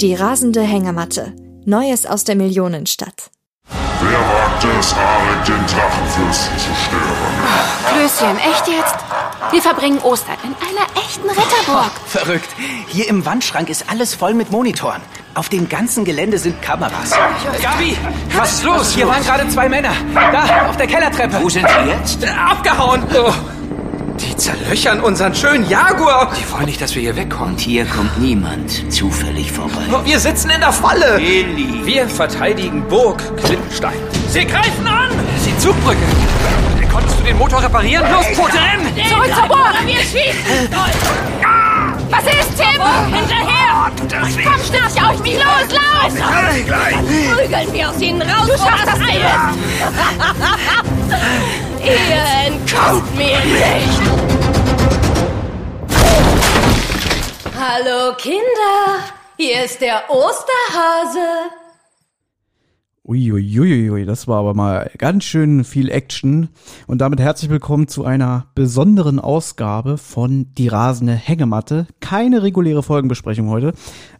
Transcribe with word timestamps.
Die 0.00 0.14
rasende 0.14 0.60
Hängematte. 0.60 1.32
Neues 1.64 2.04
aus 2.04 2.24
der 2.24 2.36
Millionenstadt. 2.36 3.30
Wer 3.66 4.18
wagt 4.18 4.66
es, 4.78 4.92
Arik 4.92 5.44
den 5.46 5.66
Drachenfürsten 5.66 6.58
zu 6.58 6.70
stören? 6.84 7.16
Klößchen, 7.88 8.36
echt 8.36 8.68
jetzt? 8.68 8.94
Wir 9.50 9.62
verbringen 9.62 9.98
Ostern 10.00 10.36
in 10.44 10.54
einer 10.60 10.86
echten 11.02 11.26
Ritterburg. 11.30 11.90
Verrückt. 12.06 12.48
Hier 12.88 13.08
im 13.08 13.24
Wandschrank 13.24 13.70
ist 13.70 13.88
alles 13.88 14.14
voll 14.14 14.34
mit 14.34 14.50
Monitoren. 14.50 15.00
Auf 15.34 15.48
dem 15.48 15.66
ganzen 15.66 16.04
Gelände 16.04 16.36
sind 16.38 16.60
Kameras. 16.60 17.12
Gabi, 17.62 17.96
was 18.36 18.52
ist 18.52 18.64
los? 18.64 18.94
Hier 18.94 19.08
waren 19.08 19.24
gerade 19.24 19.48
zwei 19.48 19.70
Männer. 19.70 19.92
Da, 20.14 20.68
auf 20.68 20.76
der 20.76 20.88
Kellertreppe. 20.88 21.42
Wo 21.42 21.48
sind 21.48 21.66
die 21.66 21.88
jetzt? 21.88 22.22
Abgehauen. 22.26 23.02
Oh. 23.14 23.32
Die 24.36 24.42
zerlöchern 24.42 25.00
unseren 25.00 25.34
schönen 25.34 25.66
Jaguar. 25.66 26.30
Die 26.38 26.44
wollen 26.52 26.66
nicht, 26.66 26.78
dass 26.82 26.94
wir 26.94 27.00
hier 27.00 27.16
wegkommen. 27.16 27.54
Und 27.54 27.60
hier 27.60 27.86
kommt 27.86 28.18
niemand 28.18 28.92
zufällig 28.92 29.50
vorbei. 29.50 29.80
Oh, 29.90 30.00
Wir 30.04 30.20
sitzen 30.20 30.50
in 30.50 30.60
der 30.60 30.72
Falle. 30.72 31.14
Eli. 31.16 31.80
Wir 31.86 32.06
verteidigen 32.06 32.86
Burg 32.86 33.22
Klippenstein. 33.42 33.94
Sie 34.28 34.44
greifen 34.44 34.86
an. 34.86 35.08
Die 35.46 35.56
Zugbrücke. 35.58 35.96
Konntest 36.92 37.18
du 37.18 37.22
den 37.24 37.38
Motor 37.38 37.62
reparieren? 37.62 38.04
Los, 38.12 38.26
Pfote, 38.26 38.58
renn! 38.58 38.80
Zurück 39.08 39.34
zur 39.34 39.48
Burg! 39.48 39.74
Wir 39.86 40.00
schießen! 40.00 40.68
Was 42.10 42.24
ist, 42.24 42.56
Tim? 42.56 42.82
Hinterher! 43.14 43.90
Komm, 43.98 44.60
schnarch 44.64 44.96
euch 45.14 45.20
nicht 45.22 45.36
los! 45.36 45.68
Lauf! 45.72 46.12
Prügeln 47.36 47.72
wir 47.72 47.88
aus 47.90 48.00
ihnen 48.00 48.22
raus! 48.22 48.46
Du 48.46 48.52
schaffst 48.52 48.86
das 48.86 48.98
nicht! 48.98 49.20
Ihr 51.84 52.46
entkommt 52.46 53.14
mir 53.16 53.38
nicht! 53.44 54.25
Hallo, 57.58 58.14
Kinder! 58.18 59.02
Hier 59.38 59.64
ist 59.64 59.80
der 59.80 60.02
Osterhase! 60.10 61.48
Uiuiuiui, 63.02 64.04
das 64.04 64.28
war 64.28 64.40
aber 64.40 64.52
mal 64.52 64.90
ganz 64.98 65.24
schön 65.24 65.64
viel 65.64 65.90
Action. 65.90 66.50
Und 66.86 67.00
damit 67.00 67.18
herzlich 67.18 67.50
willkommen 67.50 67.88
zu 67.88 68.04
einer 68.04 68.48
besonderen 68.54 69.18
Ausgabe 69.18 69.96
von 69.96 70.52
Die 70.58 70.68
rasende 70.68 71.14
Hängematte. 71.14 71.86
Keine 72.00 72.42
reguläre 72.42 72.82
Folgenbesprechung 72.82 73.48
heute. 73.48 73.72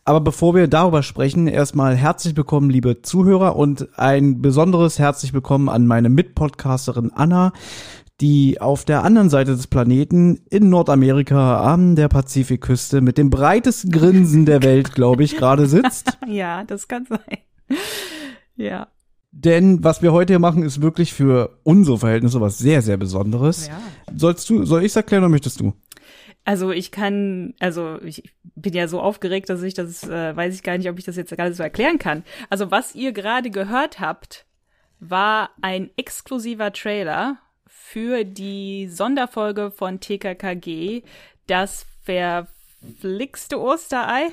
Aber 0.06 0.22
bevor 0.22 0.54
wir 0.54 0.66
darüber 0.66 1.02
sprechen, 1.02 1.46
erstmal 1.46 1.94
herzlich 1.94 2.38
willkommen, 2.38 2.70
liebe 2.70 3.02
Zuhörer, 3.02 3.56
und 3.56 3.98
ein 3.98 4.40
besonderes 4.40 4.98
herzlich 4.98 5.34
willkommen 5.34 5.68
an 5.68 5.86
meine 5.86 6.08
Mitpodcasterin 6.08 7.12
Anna, 7.12 7.52
die 8.20 8.60
auf 8.60 8.84
der 8.84 9.04
anderen 9.04 9.28
Seite 9.28 9.54
des 9.54 9.66
Planeten 9.66 10.40
in 10.48 10.70
Nordamerika 10.70 11.60
an 11.60 11.96
der 11.96 12.08
Pazifikküste 12.08 13.00
mit 13.00 13.18
dem 13.18 13.28
breitesten 13.28 13.90
Grinsen 13.90 14.46
der 14.46 14.62
Welt, 14.62 14.94
glaube 14.94 15.24
ich, 15.24 15.36
gerade 15.36 15.66
sitzt. 15.66 16.18
Ja, 16.26 16.64
das 16.64 16.88
kann 16.88 17.06
sein. 17.06 17.78
Ja. 18.56 18.88
Denn 19.30 19.84
was 19.84 20.02
wir 20.02 20.12
heute 20.12 20.32
hier 20.32 20.38
machen, 20.38 20.62
ist 20.62 20.80
wirklich 20.80 21.12
für 21.12 21.58
unsere 21.62 21.98
Verhältnisse 21.98 22.40
was 22.40 22.58
sehr, 22.58 22.82
sehr 22.82 22.96
Besonderes. 22.96 23.68
Ja. 23.68 23.80
Sollst 24.16 24.48
du, 24.48 24.64
soll 24.64 24.80
ich 24.80 24.92
es 24.92 24.96
erklären 24.96 25.22
oder 25.22 25.30
möchtest 25.30 25.60
du? 25.60 25.74
Also 26.44 26.70
ich 26.70 26.90
kann, 26.90 27.54
also 27.58 28.00
ich 28.02 28.22
bin 28.54 28.72
ja 28.72 28.88
so 28.88 29.00
aufgeregt, 29.00 29.50
dass 29.50 29.62
ich 29.62 29.74
das, 29.74 30.04
äh, 30.04 30.34
weiß 30.34 30.54
ich 30.54 30.62
gar 30.62 30.78
nicht, 30.78 30.88
ob 30.88 30.98
ich 30.98 31.04
das 31.04 31.16
jetzt 31.16 31.30
gerade 31.30 31.52
so 31.52 31.62
erklären 31.62 31.98
kann. 31.98 32.24
Also 32.48 32.70
was 32.70 32.94
ihr 32.94 33.12
gerade 33.12 33.50
gehört 33.50 34.00
habt, 34.00 34.46
war 35.00 35.50
ein 35.60 35.90
exklusiver 35.96 36.72
Trailer 36.72 37.38
für 37.88 38.24
die 38.24 38.88
Sonderfolge 38.88 39.70
von 39.70 40.00
TKKG, 40.00 41.02
das 41.46 41.86
verflixte 42.02 43.60
Osterei. 43.60 44.32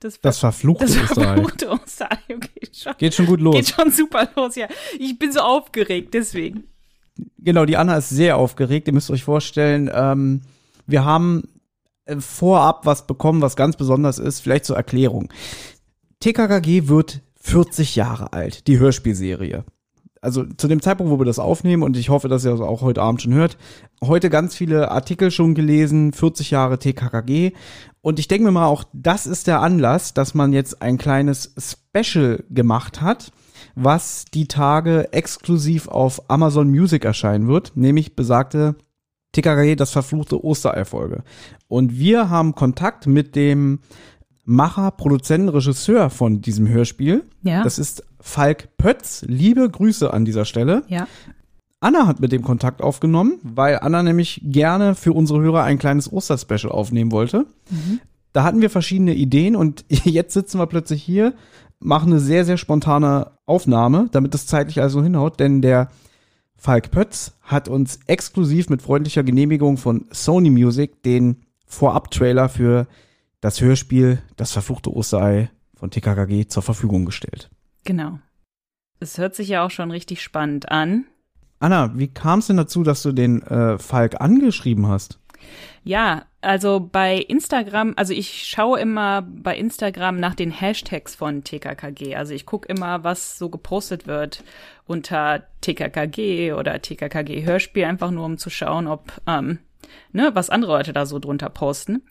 Das, 0.00 0.18
Das 0.22 0.38
verfluchte 0.38 0.86
das 0.86 0.96
Osterei. 0.96 1.34
verfluchte 1.34 1.70
Osterei, 1.70 2.18
okay, 2.34 2.68
schon. 2.72 2.94
Geht 2.96 3.14
schon 3.14 3.26
gut 3.26 3.40
los. 3.40 3.54
Geht 3.54 3.68
schon 3.68 3.90
super 3.92 4.30
los, 4.34 4.56
ja. 4.56 4.68
Ich 4.98 5.18
bin 5.18 5.30
so 5.32 5.40
aufgeregt, 5.40 6.14
deswegen. 6.14 6.64
Genau, 7.36 7.66
die 7.66 7.76
Anna 7.76 7.98
ist 7.98 8.08
sehr 8.08 8.38
aufgeregt. 8.38 8.86
Ihr 8.88 8.94
müsst 8.94 9.10
euch 9.10 9.22
vorstellen, 9.22 9.90
ähm, 9.92 10.40
wir 10.86 11.04
haben 11.04 11.42
äh, 12.06 12.16
vorab 12.16 12.86
was 12.86 13.06
bekommen, 13.06 13.42
was 13.42 13.54
ganz 13.54 13.76
besonders 13.76 14.18
ist. 14.18 14.40
Vielleicht 14.40 14.64
zur 14.64 14.76
Erklärung. 14.76 15.30
TKKG 16.20 16.88
wird 16.88 17.20
40 17.38 17.96
Jahre 17.96 18.32
alt, 18.32 18.66
die 18.66 18.78
Hörspielserie. 18.78 19.64
Also 20.20 20.44
zu 20.44 20.68
dem 20.68 20.82
Zeitpunkt, 20.82 21.12
wo 21.12 21.18
wir 21.18 21.24
das 21.24 21.38
aufnehmen, 21.38 21.82
und 21.82 21.96
ich 21.96 22.08
hoffe, 22.08 22.28
dass 22.28 22.44
ihr 22.44 22.50
das 22.50 22.60
auch 22.60 22.82
heute 22.82 23.02
Abend 23.02 23.22
schon 23.22 23.34
hört, 23.34 23.56
heute 24.02 24.30
ganz 24.30 24.54
viele 24.54 24.90
Artikel 24.90 25.30
schon 25.30 25.54
gelesen, 25.54 26.12
40 26.12 26.50
Jahre 26.50 26.78
TKKG. 26.78 27.52
Und 28.00 28.18
ich 28.18 28.28
denke 28.28 28.44
mir 28.44 28.52
mal, 28.52 28.66
auch 28.66 28.84
das 28.92 29.26
ist 29.26 29.46
der 29.46 29.60
Anlass, 29.60 30.14
dass 30.14 30.34
man 30.34 30.52
jetzt 30.52 30.82
ein 30.82 30.98
kleines 30.98 31.54
Special 31.58 32.44
gemacht 32.50 33.00
hat, 33.00 33.32
was 33.74 34.24
die 34.32 34.48
Tage 34.48 35.12
exklusiv 35.12 35.88
auf 35.88 36.30
Amazon 36.30 36.68
Music 36.68 37.04
erscheinen 37.04 37.48
wird, 37.48 37.72
nämlich 37.76 38.16
besagte 38.16 38.76
TKKG, 39.32 39.76
das 39.76 39.90
verfluchte 39.90 40.42
Osterei-Folge. 40.42 41.22
Und 41.68 41.98
wir 41.98 42.30
haben 42.30 42.54
Kontakt 42.54 43.06
mit 43.06 43.36
dem 43.36 43.80
Macher, 44.44 44.90
Produzenten, 44.92 45.50
Regisseur 45.50 46.08
von 46.08 46.40
diesem 46.40 46.66
Hörspiel. 46.68 47.24
Ja. 47.42 47.62
Das 47.62 47.78
ist 47.78 48.02
Falk 48.20 48.76
Pötz. 48.76 49.24
Liebe 49.26 49.68
Grüße 49.68 50.12
an 50.12 50.24
dieser 50.24 50.44
Stelle. 50.44 50.82
Ja. 50.88 51.06
Anna 51.80 52.06
hat 52.06 52.20
mit 52.20 52.32
dem 52.32 52.42
Kontakt 52.42 52.82
aufgenommen, 52.82 53.38
weil 53.42 53.78
Anna 53.78 54.02
nämlich 54.02 54.40
gerne 54.44 54.94
für 54.94 55.12
unsere 55.12 55.40
Hörer 55.40 55.62
ein 55.62 55.78
kleines 55.78 56.12
Osterspecial 56.12 56.72
aufnehmen 56.72 57.12
wollte. 57.12 57.46
Da 58.32 58.42
hatten 58.42 58.60
wir 58.60 58.70
verschiedene 58.70 59.14
Ideen 59.14 59.54
und 59.54 59.84
jetzt 59.88 60.34
sitzen 60.34 60.58
wir 60.58 60.66
plötzlich 60.66 61.02
hier, 61.02 61.34
machen 61.78 62.12
eine 62.12 62.20
sehr, 62.20 62.44
sehr 62.44 62.56
spontane 62.56 63.30
Aufnahme, 63.46 64.08
damit 64.10 64.34
das 64.34 64.46
zeitlich 64.46 64.80
also 64.80 65.02
hinhaut, 65.02 65.38
denn 65.38 65.62
der 65.62 65.88
Falk 66.56 66.90
Pötz 66.90 67.34
hat 67.42 67.68
uns 67.68 68.00
exklusiv 68.08 68.68
mit 68.68 68.82
freundlicher 68.82 69.22
Genehmigung 69.22 69.76
von 69.76 70.06
Sony 70.10 70.50
Music 70.50 71.04
den 71.04 71.44
Vorab-Trailer 71.66 72.48
für 72.48 72.88
das 73.40 73.60
Hörspiel 73.60 74.20
Das 74.36 74.50
verfluchte 74.50 74.92
Osterei 74.92 75.50
von 75.76 75.90
TKKG 75.92 76.48
zur 76.48 76.64
Verfügung 76.64 77.04
gestellt. 77.04 77.50
Genau. 77.84 78.18
Es 79.00 79.18
hört 79.18 79.34
sich 79.34 79.48
ja 79.48 79.64
auch 79.64 79.70
schon 79.70 79.90
richtig 79.90 80.22
spannend 80.22 80.70
an. 80.70 81.06
Anna, 81.60 81.96
wie 81.96 82.08
kam 82.08 82.38
es 82.38 82.46
denn 82.46 82.56
dazu, 82.56 82.82
dass 82.82 83.02
du 83.02 83.12
den 83.12 83.42
äh, 83.42 83.78
Falk 83.78 84.20
angeschrieben 84.20 84.86
hast? 84.86 85.18
Ja, 85.84 86.24
also 86.40 86.80
bei 86.80 87.16
Instagram, 87.16 87.94
also 87.96 88.12
ich 88.12 88.44
schaue 88.44 88.78
immer 88.80 89.22
bei 89.22 89.56
Instagram 89.56 90.20
nach 90.20 90.34
den 90.34 90.50
Hashtags 90.50 91.14
von 91.14 91.42
TKKG. 91.44 92.14
Also 92.16 92.34
ich 92.34 92.46
gucke 92.46 92.68
immer, 92.68 93.04
was 93.04 93.38
so 93.38 93.48
gepostet 93.48 94.06
wird 94.06 94.44
unter 94.86 95.44
TKKG 95.60 96.52
oder 96.52 96.80
TKKG 96.80 97.44
Hörspiel, 97.44 97.84
einfach 97.84 98.10
nur 98.10 98.24
um 98.24 98.38
zu 98.38 98.50
schauen, 98.50 98.86
ob 98.86 99.12
ähm, 99.26 99.58
ne, 100.12 100.30
was 100.34 100.50
andere 100.50 100.72
Leute 100.72 100.92
da 100.92 101.06
so 101.06 101.18
drunter 101.18 101.50
posten. 101.50 102.02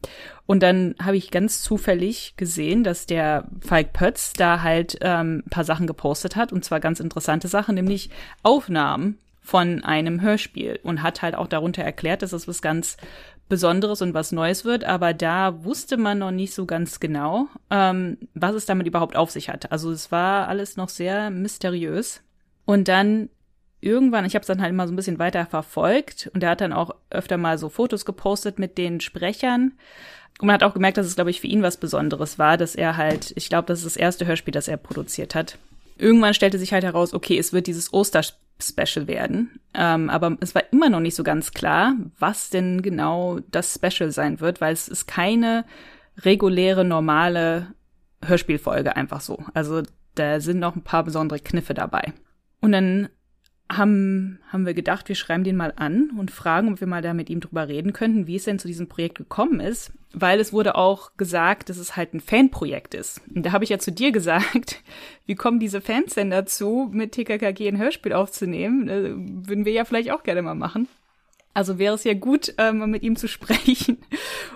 Und 0.45 0.63
dann 0.63 0.95
habe 1.01 1.17
ich 1.17 1.31
ganz 1.31 1.61
zufällig 1.61 2.35
gesehen, 2.37 2.83
dass 2.83 3.05
der 3.05 3.45
Falk 3.61 3.93
Pötz 3.93 4.33
da 4.33 4.61
halt 4.61 4.97
ähm, 5.01 5.43
paar 5.49 5.63
Sachen 5.63 5.87
gepostet 5.87 6.35
hat, 6.35 6.53
und 6.53 6.63
zwar 6.63 6.79
ganz 6.79 6.99
interessante 6.99 7.47
Sachen, 7.47 7.75
nämlich 7.75 8.09
Aufnahmen 8.43 9.17
von 9.41 9.83
einem 9.83 10.21
Hörspiel 10.21 10.79
und 10.83 11.01
hat 11.01 11.21
halt 11.21 11.35
auch 11.35 11.47
darunter 11.47 11.81
erklärt, 11.81 12.21
dass 12.21 12.33
es 12.33 12.47
was 12.47 12.61
ganz 12.61 12.97
Besonderes 13.49 14.01
und 14.01 14.13
was 14.13 14.33
Neues 14.33 14.65
wird, 14.65 14.83
aber 14.83 15.13
da 15.13 15.63
wusste 15.63 15.95
man 15.95 16.19
noch 16.19 16.31
nicht 16.31 16.53
so 16.53 16.65
ganz 16.65 16.99
genau, 16.99 17.47
ähm, 17.69 18.17
was 18.33 18.55
es 18.55 18.65
damit 18.65 18.87
überhaupt 18.87 19.15
auf 19.15 19.31
sich 19.31 19.47
hat. 19.47 19.71
Also 19.71 19.89
es 19.91 20.11
war 20.11 20.49
alles 20.49 20.75
noch 20.75 20.89
sehr 20.89 21.29
mysteriös. 21.29 22.21
Und 22.65 22.89
dann 22.89 23.29
irgendwann, 23.81 24.25
ich 24.25 24.35
habe 24.35 24.41
es 24.41 24.47
dann 24.47 24.61
halt 24.61 24.73
mal 24.73 24.87
so 24.87 24.93
ein 24.93 24.95
bisschen 24.95 25.19
weiter 25.19 25.45
verfolgt 25.45 26.29
und 26.33 26.43
er 26.43 26.51
hat 26.51 26.61
dann 26.61 26.73
auch 26.73 26.95
öfter 27.09 27.37
mal 27.37 27.57
so 27.57 27.69
Fotos 27.69 28.05
gepostet 28.05 28.59
mit 28.59 28.77
den 28.77 28.99
Sprechern. 28.99 29.73
Und 30.39 30.47
man 30.47 30.53
hat 30.53 30.63
auch 30.63 30.73
gemerkt, 30.73 30.97
dass 30.97 31.07
es, 31.07 31.15
glaube 31.15 31.31
ich, 31.31 31.41
für 31.41 31.47
ihn 31.47 31.63
was 31.63 31.77
Besonderes 31.77 32.37
war, 32.37 32.57
dass 32.57 32.75
er 32.75 32.97
halt, 32.97 33.33
ich 33.35 33.49
glaube, 33.49 33.67
das 33.67 33.79
ist 33.79 33.85
das 33.85 33.97
erste 33.97 34.27
Hörspiel, 34.27 34.51
das 34.51 34.67
er 34.67 34.77
produziert 34.77 35.35
hat. 35.35 35.57
irgendwann 35.97 36.33
stellte 36.35 36.59
sich 36.59 36.73
halt 36.73 36.83
heraus, 36.83 37.13
okay, 37.13 37.37
es 37.39 37.53
wird 37.53 37.65
dieses 37.65 37.91
Oster-Special 37.91 39.07
werden. 39.07 39.59
Ähm, 39.73 40.09
aber 40.09 40.37
es 40.41 40.53
war 40.53 40.63
immer 40.71 40.89
noch 40.89 40.99
nicht 40.99 41.15
so 41.15 41.23
ganz 41.23 41.51
klar, 41.53 41.95
was 42.19 42.49
denn 42.51 42.83
genau 42.83 43.39
das 43.49 43.73
Special 43.73 44.11
sein 44.11 44.39
wird, 44.39 44.61
weil 44.61 44.73
es 44.73 44.87
ist 44.87 45.07
keine 45.07 45.65
reguläre, 46.19 46.85
normale 46.85 47.73
Hörspielfolge 48.23 48.95
einfach 48.95 49.21
so. 49.21 49.43
Also 49.53 49.81
da 50.15 50.39
sind 50.39 50.59
noch 50.59 50.75
ein 50.75 50.83
paar 50.83 51.03
besondere 51.03 51.39
Kniffe 51.39 51.73
dabei. 51.73 52.13
Und 52.61 52.71
dann 52.71 53.09
haben, 53.69 54.39
haben 54.49 54.65
wir 54.65 54.73
gedacht, 54.73 55.09
wir 55.09 55.15
schreiben 55.15 55.43
den 55.43 55.55
mal 55.55 55.73
an 55.75 56.11
und 56.17 56.31
fragen, 56.31 56.71
ob 56.71 56.79
wir 56.79 56.87
mal 56.87 57.01
da 57.01 57.13
mit 57.13 57.29
ihm 57.29 57.39
drüber 57.39 57.67
reden 57.67 57.93
könnten, 57.93 58.27
wie 58.27 58.35
es 58.35 58.45
denn 58.45 58.59
zu 58.59 58.67
diesem 58.67 58.87
Projekt 58.87 59.17
gekommen 59.17 59.59
ist. 59.59 59.91
Weil 60.13 60.39
es 60.39 60.53
wurde 60.53 60.75
auch 60.75 61.11
gesagt, 61.17 61.69
dass 61.69 61.77
es 61.77 61.95
halt 61.95 62.13
ein 62.13 62.21
Fanprojekt 62.21 62.93
ist. 62.93 63.21
Und 63.33 63.45
da 63.45 63.51
habe 63.51 63.65
ich 63.65 63.69
ja 63.69 63.77
zu 63.77 63.91
dir 63.91 64.11
gesagt, 64.11 64.81
wie 65.25 65.35
kommen 65.35 65.59
diese 65.59 65.81
Fans 65.81 66.15
denn 66.15 66.29
dazu, 66.29 66.89
mit 66.91 67.11
TKKG 67.11 67.67
ein 67.67 67.77
Hörspiel 67.77 68.13
aufzunehmen? 68.13 68.87
Äh, 68.87 69.47
würden 69.47 69.65
wir 69.65 69.73
ja 69.73 69.85
vielleicht 69.85 70.11
auch 70.11 70.23
gerne 70.23 70.41
mal 70.41 70.55
machen. 70.55 70.87
Also 71.53 71.79
wäre 71.79 71.95
es 71.95 72.03
ja 72.03 72.13
gut, 72.13 72.53
mal 72.57 72.87
mit 72.87 73.03
ihm 73.03 73.15
zu 73.15 73.27
sprechen 73.27 73.97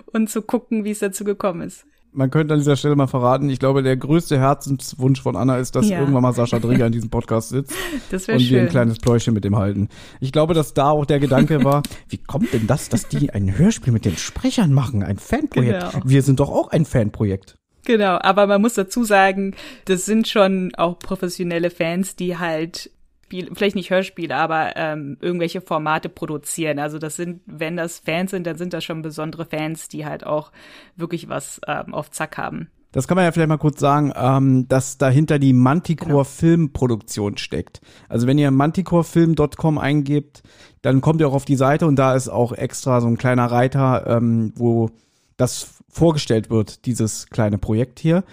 und 0.06 0.30
zu 0.30 0.40
gucken, 0.40 0.84
wie 0.84 0.92
es 0.92 1.00
dazu 1.00 1.24
gekommen 1.24 1.62
ist 1.62 1.84
man 2.12 2.30
könnte 2.30 2.54
an 2.54 2.60
dieser 2.60 2.76
Stelle 2.76 2.94
mal 2.94 3.06
verraten, 3.06 3.48
ich 3.48 3.58
glaube, 3.58 3.82
der 3.82 3.96
größte 3.96 4.38
Herzenswunsch 4.38 5.20
von 5.22 5.36
Anna 5.36 5.58
ist, 5.58 5.74
dass 5.74 5.88
ja. 5.88 5.98
irgendwann 5.98 6.22
mal 6.22 6.32
Sascha 6.32 6.58
Drieger 6.58 6.86
in 6.86 6.92
diesem 6.92 7.10
Podcast 7.10 7.48
sitzt 7.48 7.74
das 8.10 8.28
und 8.28 8.40
schön. 8.40 8.50
wir 8.50 8.60
ein 8.62 8.68
kleines 8.68 8.98
Pläuschen 8.98 9.34
mit 9.34 9.44
dem 9.44 9.56
halten. 9.56 9.88
Ich 10.20 10.32
glaube, 10.32 10.54
dass 10.54 10.74
da 10.74 10.90
auch 10.90 11.06
der 11.06 11.20
Gedanke 11.20 11.64
war, 11.64 11.82
wie 12.08 12.18
kommt 12.18 12.52
denn 12.52 12.66
das, 12.66 12.88
dass 12.88 13.08
die 13.08 13.30
ein 13.30 13.56
Hörspiel 13.56 13.92
mit 13.92 14.04
den 14.04 14.16
Sprechern 14.16 14.72
machen, 14.72 15.02
ein 15.02 15.18
Fanprojekt? 15.18 15.92
Genau. 15.92 16.04
Wir 16.04 16.22
sind 16.22 16.40
doch 16.40 16.50
auch 16.50 16.70
ein 16.70 16.84
Fanprojekt. 16.84 17.56
Genau, 17.84 18.18
aber 18.20 18.46
man 18.46 18.60
muss 18.60 18.74
dazu 18.74 19.02
sagen, 19.02 19.54
das 19.86 20.04
sind 20.04 20.28
schon 20.28 20.72
auch 20.76 20.98
professionelle 20.98 21.70
Fans, 21.70 22.14
die 22.14 22.38
halt 22.38 22.90
Spiel, 23.32 23.48
vielleicht 23.54 23.76
nicht 23.76 23.88
Hörspiele, 23.88 24.36
aber 24.36 24.76
ähm, 24.76 25.16
irgendwelche 25.22 25.62
Formate 25.62 26.10
produzieren. 26.10 26.78
Also 26.78 26.98
das 26.98 27.16
sind, 27.16 27.40
wenn 27.46 27.78
das 27.78 27.98
Fans 27.98 28.30
sind, 28.30 28.46
dann 28.46 28.58
sind 28.58 28.74
das 28.74 28.84
schon 28.84 29.00
besondere 29.00 29.46
Fans, 29.46 29.88
die 29.88 30.04
halt 30.04 30.26
auch 30.26 30.52
wirklich 30.96 31.30
was 31.30 31.58
ähm, 31.66 31.94
auf 31.94 32.10
Zack 32.10 32.36
haben. 32.36 32.68
Das 32.90 33.08
kann 33.08 33.16
man 33.16 33.24
ja 33.24 33.32
vielleicht 33.32 33.48
mal 33.48 33.56
kurz 33.56 33.80
sagen, 33.80 34.12
ähm, 34.14 34.68
dass 34.68 34.98
dahinter 34.98 35.38
die 35.38 35.54
Manticore 35.54 36.10
genau. 36.10 36.24
Filmproduktion 36.24 37.38
steckt. 37.38 37.80
Also 38.10 38.26
wenn 38.26 38.36
ihr 38.36 38.50
manticorefilm.com 38.50 39.78
eingebt, 39.78 40.42
dann 40.82 41.00
kommt 41.00 41.22
ihr 41.22 41.28
auch 41.28 41.32
auf 41.32 41.46
die 41.46 41.56
Seite 41.56 41.86
und 41.86 41.96
da 41.96 42.14
ist 42.14 42.28
auch 42.28 42.52
extra 42.52 43.00
so 43.00 43.06
ein 43.06 43.16
kleiner 43.16 43.46
Reiter, 43.46 44.06
ähm, 44.08 44.52
wo 44.56 44.90
das 45.38 45.80
vorgestellt 45.88 46.50
wird, 46.50 46.84
dieses 46.84 47.28
kleine 47.28 47.56
Projekt 47.56 47.98
hier 47.98 48.24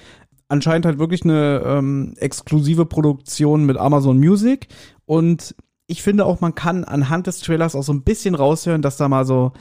anscheinend 0.49 0.85
halt 0.85 0.99
wirklich 0.99 1.23
eine 1.23 1.63
ähm, 1.65 2.13
exklusive 2.17 2.85
Produktion 2.85 3.65
mit 3.65 3.77
Amazon 3.77 4.17
Music. 4.17 4.67
Und 5.05 5.55
ich 5.87 6.03
finde 6.03 6.25
auch, 6.25 6.41
man 6.41 6.55
kann 6.55 6.83
anhand 6.83 7.27
des 7.27 7.39
Trailers 7.39 7.75
auch 7.75 7.83
so 7.83 7.93
ein 7.93 8.03
bisschen 8.03 8.35
raushören, 8.35 8.81
dass 8.81 8.97
da 8.97 9.07
mal 9.07 9.25
so, 9.25 9.53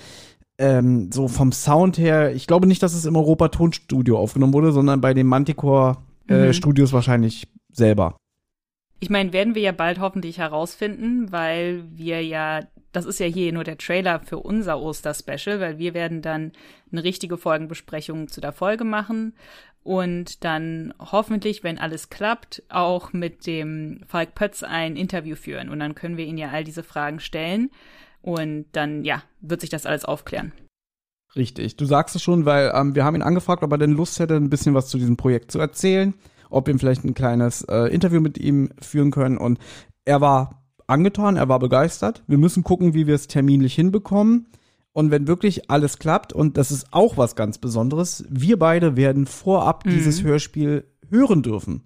ähm, 0.59 1.13
so 1.13 1.29
vom 1.29 1.53
Sound 1.53 1.99
her, 1.99 2.35
ich 2.35 2.47
glaube 2.47 2.67
nicht, 2.67 2.83
dass 2.83 2.95
es 2.95 3.05
im 3.05 3.17
Europa 3.17 3.49
Tonstudio 3.49 4.19
aufgenommen 4.19 4.55
wurde, 4.55 4.73
sondern 4.73 5.01
bei 5.01 5.15
den 5.15 5.27
Manticore 5.27 5.99
äh, 6.29 6.49
mhm. 6.49 6.53
Studios 6.53 6.93
wahrscheinlich 6.93 7.49
selber. 7.71 8.17
Ich 9.01 9.11
meine, 9.11 9.33
werden 9.33 9.55
wir 9.55 9.63
ja 9.63 9.73
bald 9.73 10.01
hoffentlich 10.01 10.39
herausfinden, 10.39 11.31
weil 11.31 11.85
wir 11.93 12.25
ja, 12.25 12.63
das 12.91 13.05
ist 13.05 13.21
ja 13.21 13.27
hier 13.27 13.53
nur 13.53 13.63
der 13.63 13.79
Trailer 13.79 14.21
für 14.21 14.39
unser 14.39 14.81
Oster-Special, 14.81 15.61
weil 15.61 15.79
wir 15.79 15.95
werden 15.95 16.21
dann 16.21 16.53
eine 16.91 17.05
richtige 17.05 17.37
Folgenbesprechung 17.37 18.27
zu 18.27 18.41
der 18.41 18.53
Folge 18.53 18.85
machen 18.85 19.35
und 19.89 20.45
dann 20.45 20.93
hoffentlich, 20.99 21.65
wenn 21.65 21.79
alles 21.79 22.11
klappt, 22.11 22.63
auch 22.69 23.15
mit 23.15 23.47
dem 23.47 24.01
Falk 24.07 24.35
Pötz 24.35 24.63
ein 24.63 24.97
Interview 24.97 25.35
führen. 25.35 25.71
Und 25.71 25.79
dann 25.79 25.95
können 25.95 26.19
wir 26.19 26.27
ihn 26.27 26.37
ja 26.37 26.51
all 26.51 26.63
diese 26.63 26.83
Fragen 26.83 27.21
stellen 27.21 27.71
und 28.21 28.67
dann, 28.73 29.03
ja, 29.03 29.23
wird 29.41 29.63
sich 29.63 29.71
das 29.71 29.87
alles 29.87 30.05
aufklären. 30.05 30.53
Richtig, 31.37 31.77
du 31.77 31.87
sagst 31.87 32.15
es 32.15 32.23
schon, 32.23 32.45
weil 32.45 32.71
ähm, 32.75 32.95
wir 32.95 33.03
haben 33.03 33.15
ihn 33.15 33.23
angefragt, 33.23 33.63
ob 33.63 33.73
er 33.73 33.79
denn 33.79 33.93
Lust 33.93 34.21
hätte, 34.21 34.37
ein 34.37 34.51
bisschen 34.51 34.75
was 34.75 34.89
zu 34.89 34.99
diesem 34.99 35.17
Projekt 35.17 35.51
zu 35.51 35.59
erzählen, 35.59 36.13
ob 36.51 36.67
wir 36.67 36.79
vielleicht 36.79 37.05
ein 37.05 37.15
kleines 37.15 37.63
äh, 37.63 37.85
Interview 37.85 38.21
mit 38.21 38.37
ihm 38.37 38.69
führen 38.83 39.11
können. 39.11 39.39
Und 39.39 39.59
er 40.05 40.21
war 40.21 40.69
angetan, 40.87 41.37
er 41.37 41.49
war 41.49 41.61
begeistert. 41.61 42.25
Wir 42.27 42.37
müssen 42.37 42.63
gucken, 42.63 42.93
wie 42.93 43.07
wir 43.07 43.15
es 43.15 43.27
terminlich 43.27 43.75
hinbekommen. 43.75 44.49
Und 44.99 45.13
wenn 45.13 45.29
wirklich 45.29 45.71
alles 45.71 46.01
klappt, 46.01 46.33
und 46.33 46.57
das 46.57 46.73
ist 46.73 46.89
auch 46.91 47.17
was 47.17 47.37
ganz 47.37 47.59
Besonderes, 47.59 48.25
wir 48.31 48.59
beide 48.59 48.97
werden 48.97 49.27
vorab 49.27 49.87
mhm. 49.87 49.91
dieses 49.91 50.25
Hörspiel 50.25 50.89
hören 51.09 51.45
dürfen. 51.45 51.83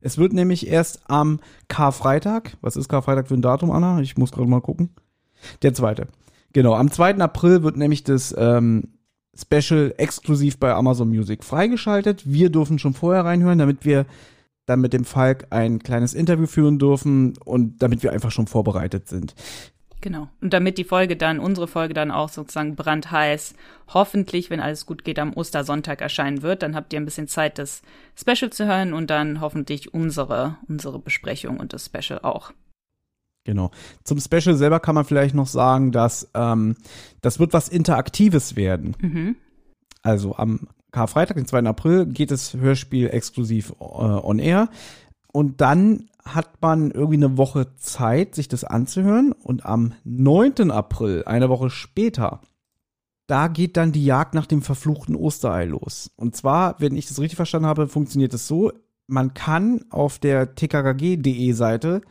Es 0.00 0.16
wird 0.16 0.32
nämlich 0.32 0.68
erst 0.68 1.00
am 1.10 1.40
Karfreitag, 1.66 2.56
was 2.60 2.76
ist 2.76 2.88
Karfreitag 2.88 3.26
für 3.26 3.34
ein 3.34 3.42
Datum, 3.42 3.72
Anna? 3.72 4.00
Ich 4.00 4.16
muss 4.16 4.30
gerade 4.30 4.48
mal 4.48 4.60
gucken. 4.60 4.90
Der 5.62 5.74
zweite. 5.74 6.06
Genau, 6.52 6.74
am 6.74 6.88
2. 6.88 7.16
April 7.16 7.64
wird 7.64 7.76
nämlich 7.76 8.04
das 8.04 8.32
ähm, 8.38 8.90
Special 9.34 9.92
exklusiv 9.96 10.60
bei 10.60 10.72
Amazon 10.72 11.08
Music 11.08 11.42
freigeschaltet. 11.42 12.32
Wir 12.32 12.48
dürfen 12.48 12.78
schon 12.78 12.94
vorher 12.94 13.24
reinhören, 13.24 13.58
damit 13.58 13.84
wir 13.84 14.06
dann 14.66 14.80
mit 14.80 14.92
dem 14.92 15.04
Falk 15.04 15.48
ein 15.50 15.80
kleines 15.80 16.14
Interview 16.14 16.46
führen 16.46 16.78
dürfen 16.78 17.36
und 17.44 17.82
damit 17.82 18.04
wir 18.04 18.12
einfach 18.12 18.30
schon 18.30 18.46
vorbereitet 18.46 19.08
sind. 19.08 19.34
Genau. 20.02 20.28
Und 20.40 20.52
damit 20.52 20.78
die 20.78 20.84
Folge 20.84 21.16
dann, 21.16 21.38
unsere 21.38 21.68
Folge 21.68 21.94
dann 21.94 22.10
auch 22.10 22.28
sozusagen 22.28 22.74
brandheiß, 22.74 23.54
hoffentlich, 23.94 24.50
wenn 24.50 24.58
alles 24.58 24.84
gut 24.84 25.04
geht, 25.04 25.20
am 25.20 25.32
Ostersonntag 25.32 26.00
erscheinen 26.00 26.42
wird, 26.42 26.62
dann 26.62 26.74
habt 26.74 26.92
ihr 26.92 27.00
ein 27.00 27.04
bisschen 27.04 27.28
Zeit, 27.28 27.56
das 27.58 27.82
Special 28.16 28.50
zu 28.50 28.66
hören 28.66 28.94
und 28.94 29.10
dann 29.10 29.40
hoffentlich 29.40 29.94
unsere, 29.94 30.58
unsere 30.68 30.98
Besprechung 30.98 31.58
und 31.58 31.72
das 31.72 31.86
Special 31.86 32.18
auch. 32.22 32.52
Genau. 33.44 33.70
Zum 34.02 34.18
Special 34.18 34.56
selber 34.56 34.80
kann 34.80 34.96
man 34.96 35.04
vielleicht 35.04 35.36
noch 35.36 35.46
sagen, 35.46 35.92
dass 35.92 36.28
ähm, 36.34 36.76
das 37.20 37.38
wird 37.38 37.52
was 37.52 37.68
Interaktives 37.68 38.56
werden. 38.56 38.96
Mhm. 39.00 39.36
Also 40.02 40.34
am 40.34 40.66
Karfreitag, 40.90 41.36
den 41.36 41.46
2. 41.46 41.60
April, 41.60 42.06
geht 42.06 42.32
das 42.32 42.54
Hörspiel 42.54 43.08
exklusiv 43.08 43.70
äh, 43.80 43.84
on 43.84 44.40
air. 44.40 44.68
Und 45.32 45.60
dann 45.60 46.08
hat 46.24 46.60
man 46.62 46.90
irgendwie 46.90 47.16
eine 47.16 47.36
Woche 47.36 47.74
Zeit, 47.76 48.34
sich 48.34 48.48
das 48.48 48.64
anzuhören. 48.64 49.32
Und 49.32 49.66
am 49.66 49.94
9. 50.04 50.70
April, 50.70 51.24
eine 51.26 51.48
Woche 51.48 51.70
später, 51.70 52.40
da 53.26 53.48
geht 53.48 53.76
dann 53.76 53.92
die 53.92 54.04
Jagd 54.04 54.34
nach 54.34 54.46
dem 54.46 54.62
verfluchten 54.62 55.16
Osterei 55.16 55.64
los. 55.64 56.10
Und 56.16 56.36
zwar, 56.36 56.80
wenn 56.80 56.96
ich 56.96 57.06
das 57.06 57.20
richtig 57.20 57.36
verstanden 57.36 57.68
habe, 57.68 57.88
funktioniert 57.88 58.34
es 58.34 58.46
so, 58.46 58.72
man 59.06 59.34
kann 59.34 59.84
auf 59.90 60.18
der 60.18 60.54
tkkg.de 60.54 61.52
Seite, 61.52 62.02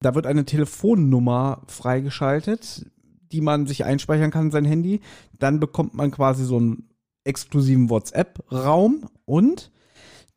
da 0.00 0.14
wird 0.14 0.26
eine 0.26 0.44
Telefonnummer 0.44 1.62
freigeschaltet, 1.66 2.86
die 3.32 3.40
man 3.40 3.66
sich 3.66 3.84
einspeichern 3.84 4.30
kann 4.30 4.46
in 4.46 4.50
sein 4.50 4.64
Handy. 4.64 5.00
Dann 5.38 5.60
bekommt 5.60 5.94
man 5.94 6.10
quasi 6.10 6.44
so 6.44 6.56
einen 6.56 6.88
exklusiven 7.24 7.90
WhatsApp-Raum 7.90 9.06
und 9.26 9.70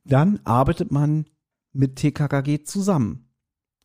dann 0.04 0.40
arbeitet 0.44 0.92
man 0.92 1.26
mit 1.74 1.98
TKKG 1.98 2.64
zusammen. 2.64 3.30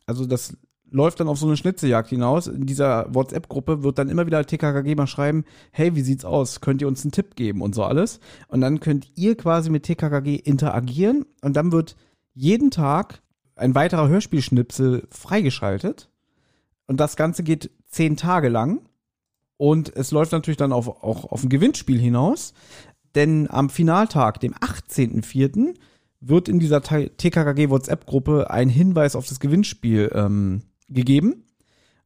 Also 0.07 0.27
das 0.27 0.57
läuft 0.91 1.21
dann 1.21 1.29
auf 1.29 1.39
so 1.39 1.47
eine 1.47 1.57
Schnitzejagd 1.57 2.09
hinaus. 2.09 2.47
In 2.47 2.67
dieser 2.67 3.13
WhatsApp-Gruppe 3.15 3.83
wird 3.83 3.99
dann 3.99 4.09
immer 4.09 4.27
wieder 4.27 4.45
TKKG 4.45 4.95
mal 4.95 5.07
schreiben, 5.07 5.45
hey, 5.71 5.95
wie 5.95 6.01
sieht's 6.01 6.25
aus? 6.25 6.61
Könnt 6.61 6.81
ihr 6.81 6.89
uns 6.89 7.05
einen 7.05 7.13
Tipp 7.13 7.37
geben 7.37 7.61
und 7.61 7.75
so 7.75 7.85
alles? 7.85 8.21
Und 8.49 8.61
dann 8.61 8.81
könnt 8.81 9.11
ihr 9.17 9.37
quasi 9.37 9.71
mit 9.71 9.83
TKKG 9.85 10.37
interagieren 10.37 11.27
und 11.43 11.57
dann 11.57 11.73
wird 11.73 11.97
jeden 12.35 12.71
Tag 12.71 13.23
ein 13.57 13.75
weiterer 13.75 14.09
Hörspielschnipsel 14.09 15.07
freigeschaltet. 15.11 16.11
Und 16.87 17.01
das 17.01 17.17
Ganze 17.17 17.43
geht 17.43 17.71
zehn 17.87 18.17
Tage 18.17 18.49
lang. 18.49 18.81
Und 19.57 19.95
es 19.95 20.13
läuft 20.13 20.33
natürlich 20.33 20.57
dann 20.57 20.73
auf, 20.73 20.89
auch 20.89 21.25
auf 21.25 21.43
ein 21.43 21.49
Gewinnspiel 21.49 21.99
hinaus. 21.99 22.55
Denn 23.15 23.51
am 23.51 23.69
Finaltag, 23.69 24.41
dem 24.41 24.55
18.04., 24.55 25.75
wird 26.21 26.49
in 26.49 26.59
dieser 26.59 26.83
TKKG 26.83 27.71
WhatsApp-Gruppe 27.71 28.51
ein 28.51 28.69
Hinweis 28.69 29.17
auf 29.17 29.27
das 29.27 29.41
Gewinnspiel 29.41 30.11
ähm, 30.15 30.63
gegeben. 30.89 31.45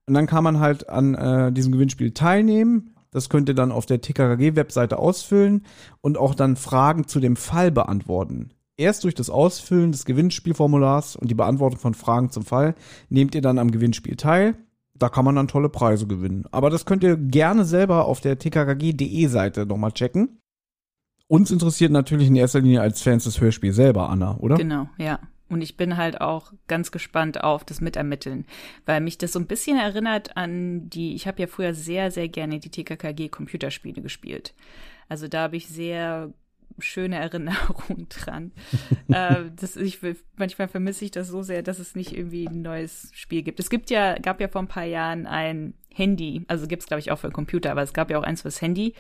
Und 0.07 0.15
dann 0.15 0.27
kann 0.27 0.45
man 0.45 0.61
halt 0.61 0.89
an 0.89 1.15
äh, 1.15 1.53
diesem 1.53 1.73
Gewinnspiel 1.73 2.13
teilnehmen. 2.13 2.95
Das 3.11 3.29
könnt 3.29 3.49
ihr 3.49 3.55
dann 3.55 3.73
auf 3.73 3.87
der 3.87 4.01
TKKG-Webseite 4.01 4.99
ausfüllen 4.99 5.65
und 6.01 6.19
auch 6.19 6.35
dann 6.35 6.57
Fragen 6.57 7.07
zu 7.07 7.21
dem 7.21 7.37
Fall 7.37 7.71
beantworten. 7.71 8.51
Erst 8.77 9.05
durch 9.05 9.15
das 9.15 9.31
Ausfüllen 9.31 9.93
des 9.93 10.07
Gewinnspielformulars 10.07 11.17
und 11.17 11.31
die 11.31 11.35
Beantwortung 11.35 11.79
von 11.79 11.95
Fragen 11.95 12.31
zum 12.31 12.45
Fall 12.45 12.75
nehmt 13.11 13.35
ihr 13.35 13.43
dann 13.43 13.59
am 13.59 13.71
Gewinnspiel 13.71 14.17
teil. 14.17 14.57
Da 14.95 15.09
kann 15.09 15.25
man 15.25 15.37
dann 15.37 15.49
tolle 15.49 15.69
Preise 15.69 16.07
gewinnen. 16.07 16.45
Aber 16.53 16.71
das 16.71 16.87
könnt 16.87 17.03
ihr 17.03 17.17
gerne 17.17 17.65
selber 17.65 18.07
auf 18.07 18.21
der 18.21 18.39
tkkg.de 18.39 19.27
Seite 19.27 19.67
nochmal 19.67 19.93
checken. 19.93 20.42
Uns 21.33 21.51
interessiert 21.51 21.93
natürlich 21.93 22.29
in 22.29 22.37
erster 22.37 22.61
Linie 22.61 22.83
als 22.83 23.01
Fans 23.01 23.25
das 23.25 23.41
Hörspiel 23.41 23.73
selber, 23.73 24.11
Anna, 24.11 24.37
oder? 24.37 24.57
Genau, 24.57 24.91
ja. 24.99 25.19
Und 25.49 25.63
ich 25.63 25.79
bin 25.79 25.97
halt 25.97 26.21
auch 26.21 26.53
ganz 26.69 26.91
gespannt 26.91 27.43
auf 27.43 27.65
das 27.65 27.81
Mitermitteln, 27.81 28.45
weil 28.85 29.01
mich 29.01 29.17
das 29.17 29.33
so 29.33 29.39
ein 29.39 29.47
bisschen 29.47 29.79
erinnert 29.79 30.37
an 30.37 30.91
die, 30.91 31.15
ich 31.15 31.27
habe 31.27 31.41
ja 31.41 31.47
früher 31.47 31.73
sehr, 31.73 32.11
sehr 32.11 32.29
gerne 32.29 32.61
die 32.61 32.69
TKKG 32.69 33.31
Computerspiele 33.31 34.03
gespielt. 34.03 34.53
Also 35.09 35.27
da 35.27 35.45
habe 35.45 35.57
ich 35.57 35.69
sehr 35.69 36.35
schöne 36.79 37.17
Erinnerung 37.21 38.09
dran. 38.11 38.53
äh, 39.09 39.45
das, 39.57 39.77
ich, 39.77 40.01
manchmal 40.37 40.69
vermisse 40.69 41.07
ich 41.07 41.13
das 41.13 41.29
so 41.29 41.41
sehr, 41.41 41.63
dass 41.63 41.79
es 41.79 41.95
nicht 41.95 42.15
irgendwie 42.15 42.47
ein 42.47 42.61
neues 42.61 43.09
Spiel 43.15 43.41
gibt. 43.41 43.59
Es 43.59 43.71
gibt 43.71 43.89
ja, 43.89 44.19
gab 44.19 44.39
ja 44.39 44.49
vor 44.49 44.61
ein 44.61 44.69
paar 44.69 44.85
Jahren 44.85 45.27
ein 45.27 45.73
Handy, 45.89 46.45
also 46.49 46.67
gibt 46.67 46.83
es 46.83 46.89
glaube 46.89 47.01
ich 47.01 47.11
auch 47.11 47.19
für 47.19 47.31
Computer, 47.31 47.71
aber 47.71 47.81
es 47.81 47.95
gab 47.95 48.11
ja 48.11 48.19
auch 48.19 48.23
eins 48.23 48.43
fürs 48.43 48.61
Handy. 48.61 48.93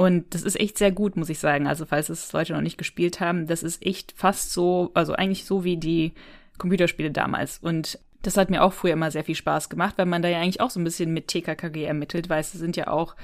Und 0.00 0.32
das 0.32 0.44
ist 0.44 0.58
echt 0.58 0.78
sehr 0.78 0.92
gut, 0.92 1.18
muss 1.18 1.28
ich 1.28 1.38
sagen. 1.38 1.66
Also 1.66 1.84
falls 1.84 2.08
es 2.08 2.32
Leute 2.32 2.54
noch 2.54 2.62
nicht 2.62 2.78
gespielt 2.78 3.20
haben, 3.20 3.46
das 3.46 3.62
ist 3.62 3.84
echt 3.84 4.14
fast 4.16 4.50
so, 4.50 4.90
also 4.94 5.12
eigentlich 5.12 5.44
so 5.44 5.62
wie 5.62 5.76
die 5.76 6.14
Computerspiele 6.56 7.10
damals. 7.10 7.58
Und 7.58 7.98
das 8.22 8.38
hat 8.38 8.48
mir 8.48 8.62
auch 8.62 8.72
früher 8.72 8.94
immer 8.94 9.10
sehr 9.10 9.24
viel 9.24 9.34
Spaß 9.34 9.68
gemacht, 9.68 9.98
weil 9.98 10.06
man 10.06 10.22
da 10.22 10.30
ja 10.30 10.40
eigentlich 10.40 10.62
auch 10.62 10.70
so 10.70 10.80
ein 10.80 10.84
bisschen 10.84 11.12
mit 11.12 11.28
TKKG 11.28 11.84
ermittelt, 11.84 12.30
weil 12.30 12.40
es 12.40 12.50
sind 12.50 12.78
ja 12.78 12.88
auch 12.88 13.14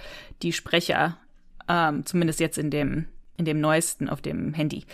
die 0.43 0.53
Sprecher, 0.53 1.17
ähm, 1.67 2.05
zumindest 2.05 2.41
jetzt 2.41 2.59
in 2.59 2.71
dem 2.71 3.07
in 3.39 3.47
dem 3.47 3.59
neuesten 3.59 4.11
auf 4.11 4.21
dem 4.21 4.53
Handy. 4.53 4.85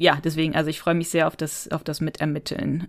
Ja, 0.00 0.20
deswegen, 0.22 0.54
also 0.54 0.70
ich 0.70 0.78
freue 0.78 0.94
mich 0.94 1.08
sehr 1.08 1.26
auf 1.26 1.34
das, 1.34 1.68
auf 1.72 1.82
das 1.82 2.00
Mitermitteln. 2.00 2.86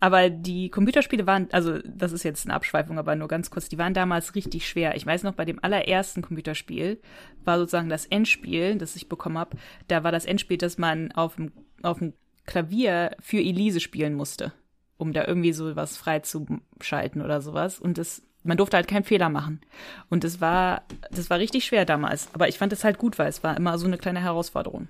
Aber 0.00 0.30
die 0.30 0.68
Computerspiele 0.68 1.24
waren, 1.24 1.48
also 1.52 1.78
das 1.84 2.10
ist 2.10 2.24
jetzt 2.24 2.44
eine 2.44 2.54
Abschweifung, 2.54 2.98
aber 2.98 3.14
nur 3.14 3.28
ganz 3.28 3.50
kurz, 3.50 3.68
die 3.68 3.78
waren 3.78 3.94
damals 3.94 4.34
richtig 4.34 4.68
schwer. 4.68 4.96
Ich 4.96 5.06
weiß 5.06 5.22
noch, 5.22 5.34
bei 5.34 5.44
dem 5.44 5.62
allerersten 5.62 6.22
Computerspiel 6.22 7.00
war 7.44 7.58
sozusagen 7.58 7.88
das 7.88 8.04
Endspiel, 8.04 8.76
das 8.76 8.96
ich 8.96 9.08
bekommen 9.08 9.38
habe, 9.38 9.56
da 9.86 10.02
war 10.02 10.10
das 10.10 10.24
Endspiel, 10.24 10.58
dass 10.58 10.76
man 10.76 11.12
auf 11.12 11.36
dem, 11.36 11.52
auf 11.82 12.00
dem 12.00 12.14
Klavier 12.46 13.16
für 13.20 13.38
Elise 13.38 13.78
spielen 13.78 14.14
musste, 14.14 14.52
um 14.96 15.12
da 15.12 15.24
irgendwie 15.24 15.52
so 15.52 15.76
was 15.76 15.96
freizuschalten 15.96 17.22
oder 17.22 17.40
sowas. 17.40 17.78
Und 17.78 17.96
das 17.96 18.22
man 18.42 18.56
durfte 18.56 18.78
halt 18.78 18.88
keinen 18.88 19.04
Fehler 19.04 19.28
machen. 19.28 19.60
Und 20.08 20.24
das 20.24 20.40
war, 20.40 20.82
das 21.10 21.28
war 21.28 21.38
richtig 21.38 21.66
schwer 21.66 21.84
damals. 21.84 22.30
Aber 22.32 22.48
ich 22.48 22.56
fand 22.56 22.72
es 22.72 22.84
halt 22.84 22.96
gut, 22.96 23.18
weil 23.18 23.28
es 23.28 23.44
war 23.44 23.54
immer 23.54 23.76
so 23.76 23.86
eine 23.86 23.98
kleine 23.98 24.22
Herausforderung. 24.22 24.88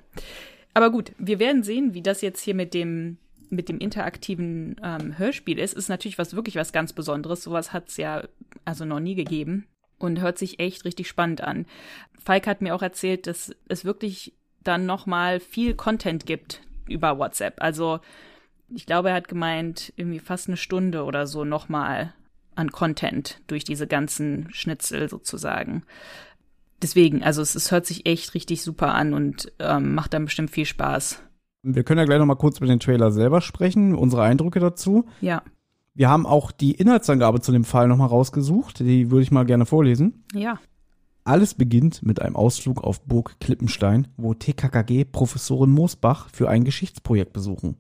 Aber 0.75 0.91
gut, 0.91 1.13
wir 1.19 1.39
werden 1.39 1.63
sehen, 1.63 1.95
wie 1.95 2.03
das 2.03 2.21
jetzt 2.23 2.43
hier 2.43 2.55
mit 2.55 2.75
dem, 2.75 3.19
mit 3.49 3.69
dem 3.69 3.79
interaktiven 3.79 4.77
ähm, 4.83 5.19
Hörspiel 5.19 5.59
ist. 5.59 5.75
Ist 5.75 5.89
natürlich 5.89 6.19
was 6.19 6.35
wirklich 6.35 6.57
was 6.57 6.73
ganz 6.73 6.93
Besonderes. 6.93 7.43
Sowas 7.43 7.73
hat 7.73 7.89
es 7.89 7.97
ja 7.97 8.23
also 8.65 8.85
noch 8.85 9.01
nie 9.01 9.15
gegeben. 9.15 9.67
Und 9.99 10.21
hört 10.21 10.39
sich 10.39 10.61
echt 10.61 10.87
richtig 10.87 11.09
spannend 11.09 11.43
an. 11.43 11.67
Falk 12.19 12.47
hat 12.47 12.63
mir 12.63 12.75
auch 12.75 12.83
erzählt, 12.83 13.27
dass 13.27 13.55
es 13.69 13.85
wirklich 13.85 14.33
dann 14.63 14.87
noch 14.87 15.05
mal 15.07 15.41
viel 15.41 15.75
Content 15.75 16.25
gibt 16.25 16.63
über 16.89 17.19
WhatsApp. 17.19 17.61
Also 17.61 18.01
ich 18.75 18.87
glaube, 18.87 19.11
er 19.11 19.17
hat 19.17 19.29
gemeint, 19.29 19.93
irgendwie 19.97 20.19
fast 20.19 20.49
eine 20.49 20.57
Stunde 20.57 21.05
oder 21.05 21.27
so 21.27 21.45
noch 21.45 21.69
mal 21.69 22.15
an 22.55 22.71
Content 22.71 23.41
durch 23.47 23.65
diese 23.65 23.87
ganzen 23.87 24.49
Schnitzel 24.53 25.09
sozusagen. 25.09 25.85
Deswegen, 26.83 27.23
also 27.23 27.43
es, 27.43 27.55
es 27.55 27.71
hört 27.71 27.87
sich 27.87 28.07
echt 28.07 28.35
richtig 28.35 28.63
super 28.63 28.95
an 28.95 29.15
und 29.15 29.53
ähm, 29.59 29.95
macht 29.95 30.15
dann 30.15 30.25
bestimmt 30.25 30.51
viel 30.51 30.65
Spaß. 30.65 31.23
Wir 31.63 31.85
können 31.85 31.99
ja 31.99 32.07
gleich 32.07 32.19
noch 32.19 32.27
mal 32.27 32.37
kurz 32.37 32.59
über 32.59 32.67
den 32.67 32.81
Trailer 32.81 33.11
selber 33.11 33.41
sprechen, 33.41 33.95
unsere 33.95 34.23
Eindrücke 34.23 34.61
dazu. 34.61 35.05
Ja. 35.21 35.43
Wir 35.95 36.09
haben 36.09 36.25
auch 36.25 36.53
die 36.53 36.73
Inhaltsangabe 36.73 37.41
zu 37.41 37.53
dem 37.53 37.65
Fall 37.65 37.89
noch 37.89 37.99
mal 37.99 38.07
rausgesucht. 38.07 38.81
Die 38.81 39.11
würde 39.11 39.23
ich 39.23 39.31
mal 39.31 39.45
gerne 39.45 39.67
vorlesen. 39.67 40.25
Ja. 40.33 40.59
Alles 41.25 41.55
beginnt 41.55 42.03
mit 42.03 42.23
einem 42.23 42.37
Ausflug 42.37 42.83
auf 42.83 43.03
Burg 43.03 43.39
Klippenstein, 43.41 44.09
wo 44.17 44.33
TKKG 44.33 45.05
Professorin 45.05 45.71
Moosbach 45.71 46.31
für 46.31 46.49
ein 46.49 46.65
Geschichtsprojekt 46.65 47.35
besuchen. 47.35 47.77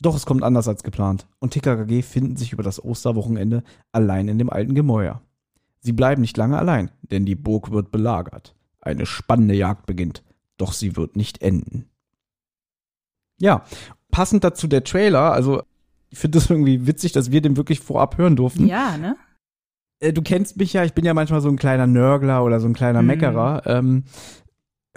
Doch 0.00 0.14
es 0.14 0.24
kommt 0.24 0.44
anders 0.44 0.68
als 0.68 0.82
geplant 0.82 1.26
und 1.40 1.52
TKKG 1.52 2.02
finden 2.02 2.36
sich 2.36 2.52
über 2.52 2.62
das 2.62 2.82
Osterwochenende 2.82 3.64
allein 3.92 4.28
in 4.28 4.38
dem 4.38 4.48
alten 4.48 4.74
Gemäuer. 4.74 5.20
Sie 5.80 5.92
bleiben 5.92 6.20
nicht 6.20 6.36
lange 6.36 6.58
allein, 6.58 6.90
denn 7.02 7.24
die 7.24 7.34
Burg 7.34 7.70
wird 7.70 7.90
belagert. 7.90 8.54
Eine 8.80 9.06
spannende 9.06 9.54
Jagd 9.54 9.86
beginnt, 9.86 10.22
doch 10.56 10.72
sie 10.72 10.96
wird 10.96 11.16
nicht 11.16 11.42
enden. 11.42 11.86
Ja, 13.38 13.64
passend 14.10 14.44
dazu 14.44 14.66
der 14.68 14.84
Trailer, 14.84 15.32
also 15.32 15.62
ich 16.10 16.18
finde 16.18 16.38
das 16.38 16.50
irgendwie 16.50 16.86
witzig, 16.86 17.12
dass 17.12 17.30
wir 17.30 17.40
den 17.40 17.56
wirklich 17.56 17.80
vorab 17.80 18.18
hören 18.18 18.36
durften. 18.36 18.66
Ja, 18.66 18.96
ne? 18.98 19.16
Äh, 20.00 20.12
du 20.12 20.22
kennst 20.22 20.56
mich 20.56 20.72
ja, 20.72 20.84
ich 20.84 20.92
bin 20.92 21.04
ja 21.04 21.14
manchmal 21.14 21.40
so 21.40 21.48
ein 21.48 21.56
kleiner 21.56 21.86
Nörgler 21.86 22.44
oder 22.44 22.60
so 22.60 22.66
ein 22.66 22.74
kleiner 22.74 23.00
Mhm. 23.02 23.06
Meckerer. 23.06 23.62
Ähm, 23.66 24.04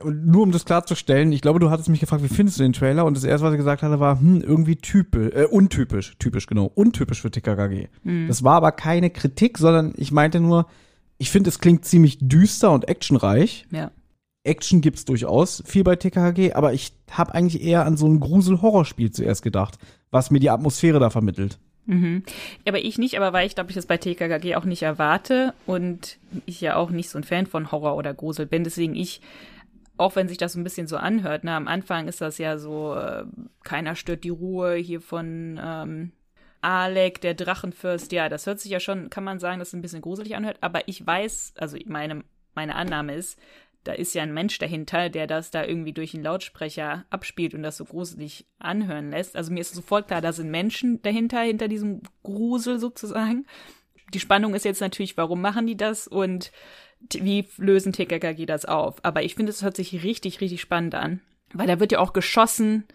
und 0.02 0.26
nur 0.26 0.44
um 0.44 0.52
das 0.52 0.66
klarzustellen, 0.66 1.32
ich 1.32 1.42
glaube, 1.42 1.60
du 1.60 1.70
hattest 1.70 1.90
mich 1.90 2.00
gefragt, 2.00 2.24
wie 2.24 2.34
findest 2.34 2.60
du 2.60 2.64
den 2.64 2.74
Trailer? 2.74 3.06
Und 3.06 3.16
das 3.16 3.24
erste, 3.24 3.46
was 3.46 3.54
ich 3.54 3.60
gesagt 3.60 3.84
hatte, 3.84 4.00
war, 4.00 4.20
hm, 4.20 4.42
irgendwie 4.42 4.76
typisch, 4.76 5.34
äh, 5.34 5.46
untypisch, 5.46 6.16
typisch, 6.18 6.48
genau, 6.48 6.72
untypisch 6.74 7.22
für 7.22 7.30
TKKG. 7.30 7.90
Mhm. 8.04 8.28
Das 8.28 8.44
war 8.44 8.56
aber 8.56 8.72
keine 8.72 9.12
Kritik, 9.12 9.58
sondern 9.58 9.94
ich 9.98 10.12
meinte 10.12 10.40
nur, 10.40 10.68
ich 11.18 11.30
finde, 11.30 11.50
es 11.50 11.60
klingt 11.60 11.86
ziemlich 11.86 12.18
düster 12.20 12.72
und 12.72 12.88
actionreich. 12.88 13.68
Ja. 13.72 13.92
Action 14.44 14.82
gibt's 14.82 15.06
durchaus 15.06 15.64
viel 15.66 15.84
bei 15.84 15.96
TKKG, 15.96 16.54
aber 16.54 16.74
ich 16.74 16.94
habe 17.12 17.34
eigentlich 17.34 17.64
eher 17.64 17.86
an 17.86 17.96
so 17.96 18.08
ein 18.08 18.20
Grusel-Horrorspiel 18.20 19.12
zuerst 19.12 19.42
gedacht, 19.42 19.78
was 20.12 20.32
mir 20.32 20.40
die 20.40 20.50
Atmosphäre 20.50 21.00
da 21.00 21.10
vermittelt. 21.10 21.60
Mhm. 21.86 22.24
Aber 22.68 22.80
ich 22.80 22.98
nicht, 22.98 23.16
aber 23.18 23.34
weil 23.34 23.46
ich 23.46 23.56
glaube, 23.56 23.70
ich 23.70 23.76
das 23.76 23.86
bei 23.86 23.98
TKKG 23.98 24.56
auch 24.56 24.66
nicht 24.66 24.84
erwarte 24.84 25.54
und 25.66 26.18
ich 26.46 26.62
ja 26.62 26.76
auch 26.76 26.90
nicht 26.90 27.10
so 27.10 27.18
ein 27.18 27.24
Fan 27.24 27.46
von 27.46 27.72
Horror 27.72 27.96
oder 27.96 28.14
Grusel 28.14 28.46
bin, 28.46 28.64
deswegen 28.64 28.96
ich, 28.96 29.22
auch 30.04 30.16
wenn 30.16 30.28
sich 30.28 30.38
das 30.38 30.56
ein 30.56 30.64
bisschen 30.64 30.88
so 30.88 30.98
anhört, 30.98 31.44
ne, 31.44 31.54
am 31.54 31.68
Anfang 31.68 32.08
ist 32.08 32.22
das 32.22 32.38
ja 32.38 32.58
so, 32.58 32.96
äh, 32.96 33.24
keiner 33.64 33.96
stört 33.96 34.24
die 34.24 34.30
Ruhe 34.30 34.76
hier 34.76 35.02
von 35.02 35.60
ähm, 35.64 36.12
Alec, 36.62 37.22
der 37.22 37.34
Drachenfürst, 37.34 38.12
ja, 38.12 38.30
das 38.30 38.46
hört 38.46 38.60
sich 38.60 38.72
ja 38.72 38.80
schon, 38.80 39.10
kann 39.10 39.24
man 39.24 39.40
sagen, 39.40 39.60
dass 39.60 39.70
es 39.70 39.74
ein 39.74 39.82
bisschen 39.82 40.02
gruselig 40.02 40.36
anhört, 40.36 40.58
aber 40.62 40.88
ich 40.88 41.06
weiß, 41.06 41.54
also 41.58 41.78
meine, 41.86 42.24
meine 42.54 42.76
Annahme 42.76 43.16
ist, 43.16 43.40
da 43.84 43.94
ist 43.94 44.14
ja 44.14 44.24
ein 44.24 44.34
Mensch 44.34 44.58
dahinter, 44.60 45.10
der 45.10 45.28
das 45.28 45.52
da 45.52 45.66
irgendwie 45.66 45.94
durch 45.94 46.14
einen 46.14 46.24
Lautsprecher 46.24 47.06
abspielt 47.10 47.54
und 47.54 47.64
das 47.64 47.78
so 47.78 47.86
gruselig 47.86 48.46
anhören 48.60 49.12
lässt. 49.12 49.36
Also 49.36 49.52
mir 49.52 49.60
ist 49.60 49.74
sofort 49.74 50.08
klar, 50.08 50.22
da 50.22 50.32
sind 50.32 50.50
Menschen 50.50 51.02
dahinter, 51.02 51.42
hinter 51.42 51.68
diesem 51.68 52.02
Grusel 52.24 52.80
sozusagen. 52.80 53.46
Die 54.14 54.22
Spannung 54.22 54.56
ist 54.56 54.64
jetzt 54.64 54.80
natürlich, 54.80 55.18
warum 55.18 55.42
machen 55.42 55.68
die 55.68 55.76
das 55.76 56.08
und 56.08 56.52
wie 57.12 57.48
lösen 57.58 57.94
TKKG 57.94 58.46
das 58.46 58.66
auf? 58.66 58.96
Aber 59.04 59.24
ich 59.24 59.36
finde, 59.36 59.52
es 59.52 59.64
hört 59.64 59.76
sich 59.76 60.04
richtig, 60.04 60.42
richtig 60.42 60.62
spannend 60.62 60.96
an, 60.96 61.22
weil 61.54 61.68
da 61.68 61.80
wird 61.80 61.92
ja 61.92 62.00
auch 62.00 62.14
geschossen 62.14 62.86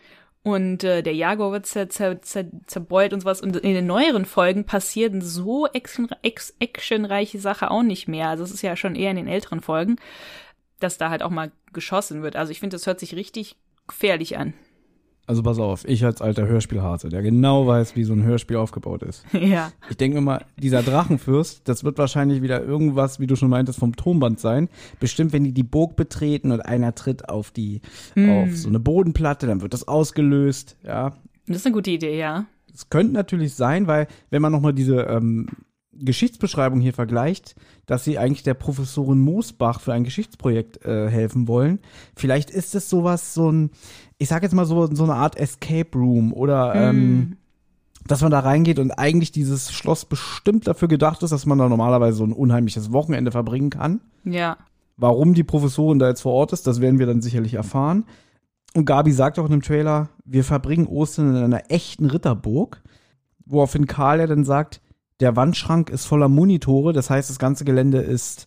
und 0.43 0.85
äh, 0.85 1.03
der 1.03 1.15
Jaguar 1.15 1.53
wird 1.53 1.67
zer, 1.67 1.88
zer, 1.91 2.23
zer, 2.23 2.47
zerbeult 2.67 3.12
und 3.12 3.21
sowas. 3.21 3.41
Und 3.41 3.57
in 3.57 3.75
den 3.75 3.87
neueren 3.87 4.25
Folgen 4.25 4.65
passieren 4.65 5.21
so 5.21 5.67
action, 5.67 6.09
actionreiche 6.23 7.38
Sachen 7.38 7.69
auch 7.69 7.83
nicht 7.83 8.09
mehr. 8.09 8.29
Also 8.29 8.45
es 8.45 8.53
ist 8.53 8.62
ja 8.62 8.77
schon 8.77 8.95
eher 8.95 9.11
in 9.11 9.17
den 9.17 9.29
älteren 9.29 9.61
Folgen, 9.61 9.97
dass 10.81 10.97
da 10.97 11.11
halt 11.11 11.23
auch 11.23 11.31
mal 11.31 11.50
geschossen 11.73 12.23
wird. 12.23 12.37
Also 12.37 12.53
ich 12.53 12.61
finde, 12.61 12.77
das 12.77 12.87
hört 12.87 13.00
sich 13.00 13.15
richtig 13.15 13.57
gefährlich 13.87 14.38
an. 14.38 14.55
Also 15.29 15.43
pass 15.43 15.59
auf, 15.59 15.87
ich 15.87 16.07
als 16.07 16.23
alter 16.23 16.47
Hörspielhase, 16.47 17.11
der 17.11 17.21
genau 17.21 17.67
weiß, 17.67 17.97
wie 17.97 18.05
so 18.05 18.15
ein 18.15 18.23
Hörspiel 18.23 18.57
aufgebaut 18.57 19.03
ist. 19.03 19.27
ja. 19.35 19.73
Ich 19.91 19.99
denke 19.99 20.23
mal, 20.23 20.47
dieser 20.57 20.83
Drachenfürst, 20.83 21.69
das 21.69 21.85
wird 21.85 21.99
wahrscheinlich 21.99 22.41
wieder 22.41 22.65
irgendwas, 22.65 23.21
wie 23.21 23.27
du 23.27 23.37
schon 23.37 23.51
meintest, 23.51 23.79
vom 23.79 23.95
Tonband 23.95 24.41
sein. 24.41 24.71
Bestimmt, 25.01 25.35
wenn 25.35 25.45
die 25.45 25.53
die 25.53 25.65
Burg 25.65 25.97
betreten 25.97 26.51
und 26.51 26.63
einer 26.63 26.95
tritt 26.95 27.29
auf 27.29 27.51
die, 27.51 27.83
auf 28.17 28.57
so 28.57 28.71
eine 28.71 28.81
Bodenplatte, 28.81 29.47
dann 29.47 29.61
wird 29.61 29.75
das 29.75 29.87
ausgelöst, 29.87 30.79
ja. 30.83 31.13
Das 31.47 31.59
ist 31.59 31.67
eine 31.67 31.75
gute 31.75 31.91
Idee, 31.91 32.19
ja. 32.19 32.47
Es 32.73 32.89
könnte 32.89 33.13
natürlich 33.13 33.53
sein, 33.53 33.87
weil, 33.87 34.07
wenn 34.31 34.41
man 34.41 34.53
nochmal 34.53 34.73
diese 34.73 35.03
ähm, 35.03 35.49
Geschichtsbeschreibung 35.93 36.81
hier 36.81 36.93
vergleicht, 36.93 37.55
dass 37.87 38.05
sie 38.05 38.19
eigentlich 38.19 38.43
der 38.43 38.55
Professorin 38.55 39.19
Moosbach 39.19 39.81
für 39.81 39.93
ein 39.93 40.05
Geschichtsprojekt 40.05 40.85
äh, 40.85 41.09
helfen 41.09 41.49
wollen. 41.49 41.81
Vielleicht 42.15 42.51
ist 42.51 42.75
es 42.75 42.89
sowas, 42.89 43.35
so 43.35 43.51
ein, 43.51 43.71
ich 44.19 44.29
sag 44.29 44.43
jetzt 44.43 44.55
mal 44.55 44.67
so, 44.67 44.93
so 44.93 45.05
eine 45.05 45.15
Art 45.15 45.37
Escape 45.37 45.97
Room 45.97 46.33
oder 46.33 46.75
ähm, 46.75 47.37
dass 48.07 48.23
man 48.23 48.31
da 48.31 48.41
reingeht 48.41 48.79
und 48.79 48.91
eigentlich 48.93 49.33
dieses 49.33 49.73
Schloss 49.73 50.05
bestimmt 50.05 50.67
dafür 50.67 50.89
gedacht 50.89 51.23
ist, 51.23 51.31
dass 51.31 51.47
man 51.47 51.59
da 51.59 51.69
normalerweise 51.69 52.19
so 52.19 52.25
ein 52.25 52.33
unheimliches 52.33 52.93
Wochenende 52.93 53.31
verbringen 53.31 53.71
kann. 53.71 54.01
Ja. 54.25 54.57
Warum 54.97 55.35
die 55.35 55.45
Professorin 55.45 55.99
da 55.99 56.09
jetzt 56.09 56.23
vor 56.23 56.33
Ort 56.33 56.53
ist, 56.53 56.67
das 56.67 56.81
werden 56.81 56.99
wir 56.99 57.07
dann 57.07 57.23
sicherlich 57.23 57.55
erfahren. 57.55 58.05
Und 58.75 58.85
Gabi 58.85 59.13
sagt 59.13 59.39
auch 59.39 59.45
in 59.45 59.53
dem 59.53 59.63
Trailer, 59.63 60.09
wir 60.25 60.43
verbringen 60.43 60.87
Ostern 60.87 61.31
in 61.31 61.43
einer 61.43 61.71
echten 61.71 62.07
Ritterburg, 62.07 62.83
woraufhin 63.47 63.87
Karl 63.87 64.19
ja 64.21 64.27
dann 64.27 64.45
sagt, 64.45 64.81
der 65.21 65.37
Wandschrank 65.37 65.91
ist 65.91 66.07
voller 66.07 66.29
Monitore, 66.29 66.93
das 66.93 67.11
heißt, 67.11 67.31
das 67.31 67.39
ganze 67.39 67.65
Gelände 67.65 67.99
ist 67.99 68.47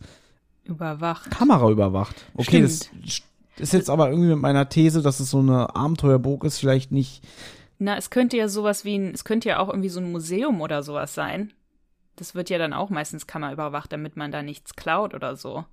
Überwacht. 0.64 1.32
kameraüberwacht. 1.32 2.16
Okay, 2.36 2.62
das 2.62 2.90
Stimmt. 3.06 3.31
Ist 3.58 3.74
jetzt 3.74 3.90
aber 3.90 4.10
irgendwie 4.10 4.30
mit 4.30 4.40
meiner 4.40 4.70
These, 4.70 5.02
dass 5.02 5.20
es 5.20 5.30
so 5.30 5.40
eine 5.40 5.76
Abenteuerburg 5.76 6.44
ist, 6.44 6.60
vielleicht 6.60 6.92
nicht. 6.92 7.24
Na, 7.80 7.98
es 7.98 8.10
könnte 8.10 8.38
ja 8.38 8.48
sowas 8.48 8.86
wie 8.86 8.96
ein, 8.96 9.14
es 9.14 9.24
könnte 9.24 9.50
ja 9.50 9.60
auch 9.60 9.70
irgendwie 9.70 9.90
so 9.90 10.00
ein 10.00 10.12
Museum 10.12 10.62
oder 10.62 10.84
sowas 10.84 11.14
sein. 11.14 11.52
Das 12.16 12.36
wird 12.36 12.50
ja 12.50 12.58
dann 12.58 12.74
auch 12.74 12.90
meistens 12.90 13.28
kammerüberwacht, 13.28 13.92
damit 13.92 14.16
man 14.16 14.32
da 14.32 14.44
nichts 14.44 14.76
klaut 14.76 15.14
oder 15.14 15.36
so. 15.36 15.66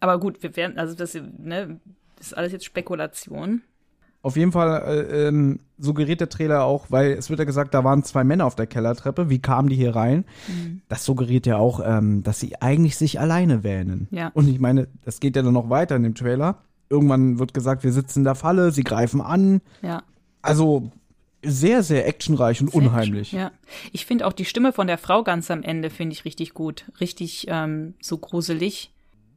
Aber 0.00 0.18
gut, 0.18 0.42
wir 0.42 0.56
werden, 0.56 0.78
also 0.78 0.94
das, 0.94 1.14
ne, 1.14 1.80
das 2.16 2.28
ist 2.28 2.36
alles 2.36 2.52
jetzt 2.52 2.64
Spekulation. 2.64 3.62
Auf 4.22 4.36
jeden 4.36 4.50
Fall 4.50 4.82
äh, 4.82 5.28
ähm, 5.28 5.60
suggeriert 5.78 6.20
der 6.20 6.28
Trailer 6.28 6.64
auch, 6.64 6.86
weil 6.90 7.12
es 7.12 7.30
wird 7.30 7.38
ja 7.38 7.44
gesagt, 7.44 7.74
da 7.74 7.84
waren 7.84 8.02
zwei 8.02 8.24
Männer 8.24 8.44
auf 8.44 8.56
der 8.56 8.66
Kellertreppe. 8.66 9.30
Wie 9.30 9.40
kamen 9.40 9.68
die 9.68 9.76
hier 9.76 9.94
rein? 9.94 10.24
Das 10.88 11.04
suggeriert 11.04 11.46
ja 11.46 11.58
auch, 11.58 11.80
ähm, 11.84 12.24
dass 12.24 12.40
sie 12.40 12.60
eigentlich 12.60 12.96
sich 12.96 13.20
alleine 13.20 13.62
wähnen. 13.62 14.08
Ja. 14.10 14.32
Und 14.34 14.48
ich 14.48 14.58
meine, 14.58 14.88
das 15.04 15.20
geht 15.20 15.36
ja 15.36 15.42
dann 15.42 15.52
noch 15.52 15.70
weiter 15.70 15.94
in 15.94 16.02
dem 16.02 16.16
Trailer. 16.16 16.64
Irgendwann 16.88 17.38
wird 17.38 17.54
gesagt, 17.54 17.84
wir 17.84 17.92
sitzen 17.92 18.20
in 18.20 18.24
der 18.24 18.34
Falle, 18.34 18.72
sie 18.72 18.84
greifen 18.84 19.20
an. 19.20 19.60
Ja. 19.82 20.02
Also 20.42 20.90
sehr, 21.44 21.82
sehr 21.82 22.06
actionreich 22.08 22.60
und 22.60 22.74
unheimlich. 22.74 23.32
Ja. 23.32 23.52
Ich 23.92 24.06
finde 24.06 24.26
auch 24.26 24.32
die 24.32 24.44
Stimme 24.44 24.72
von 24.72 24.86
der 24.86 24.98
Frau 24.98 25.22
ganz 25.22 25.50
am 25.50 25.62
Ende, 25.62 25.90
finde 25.90 26.14
ich 26.14 26.24
richtig 26.24 26.54
gut. 26.54 26.84
Richtig 27.00 27.46
ähm, 27.48 27.94
so 28.00 28.18
gruselig. 28.18 28.92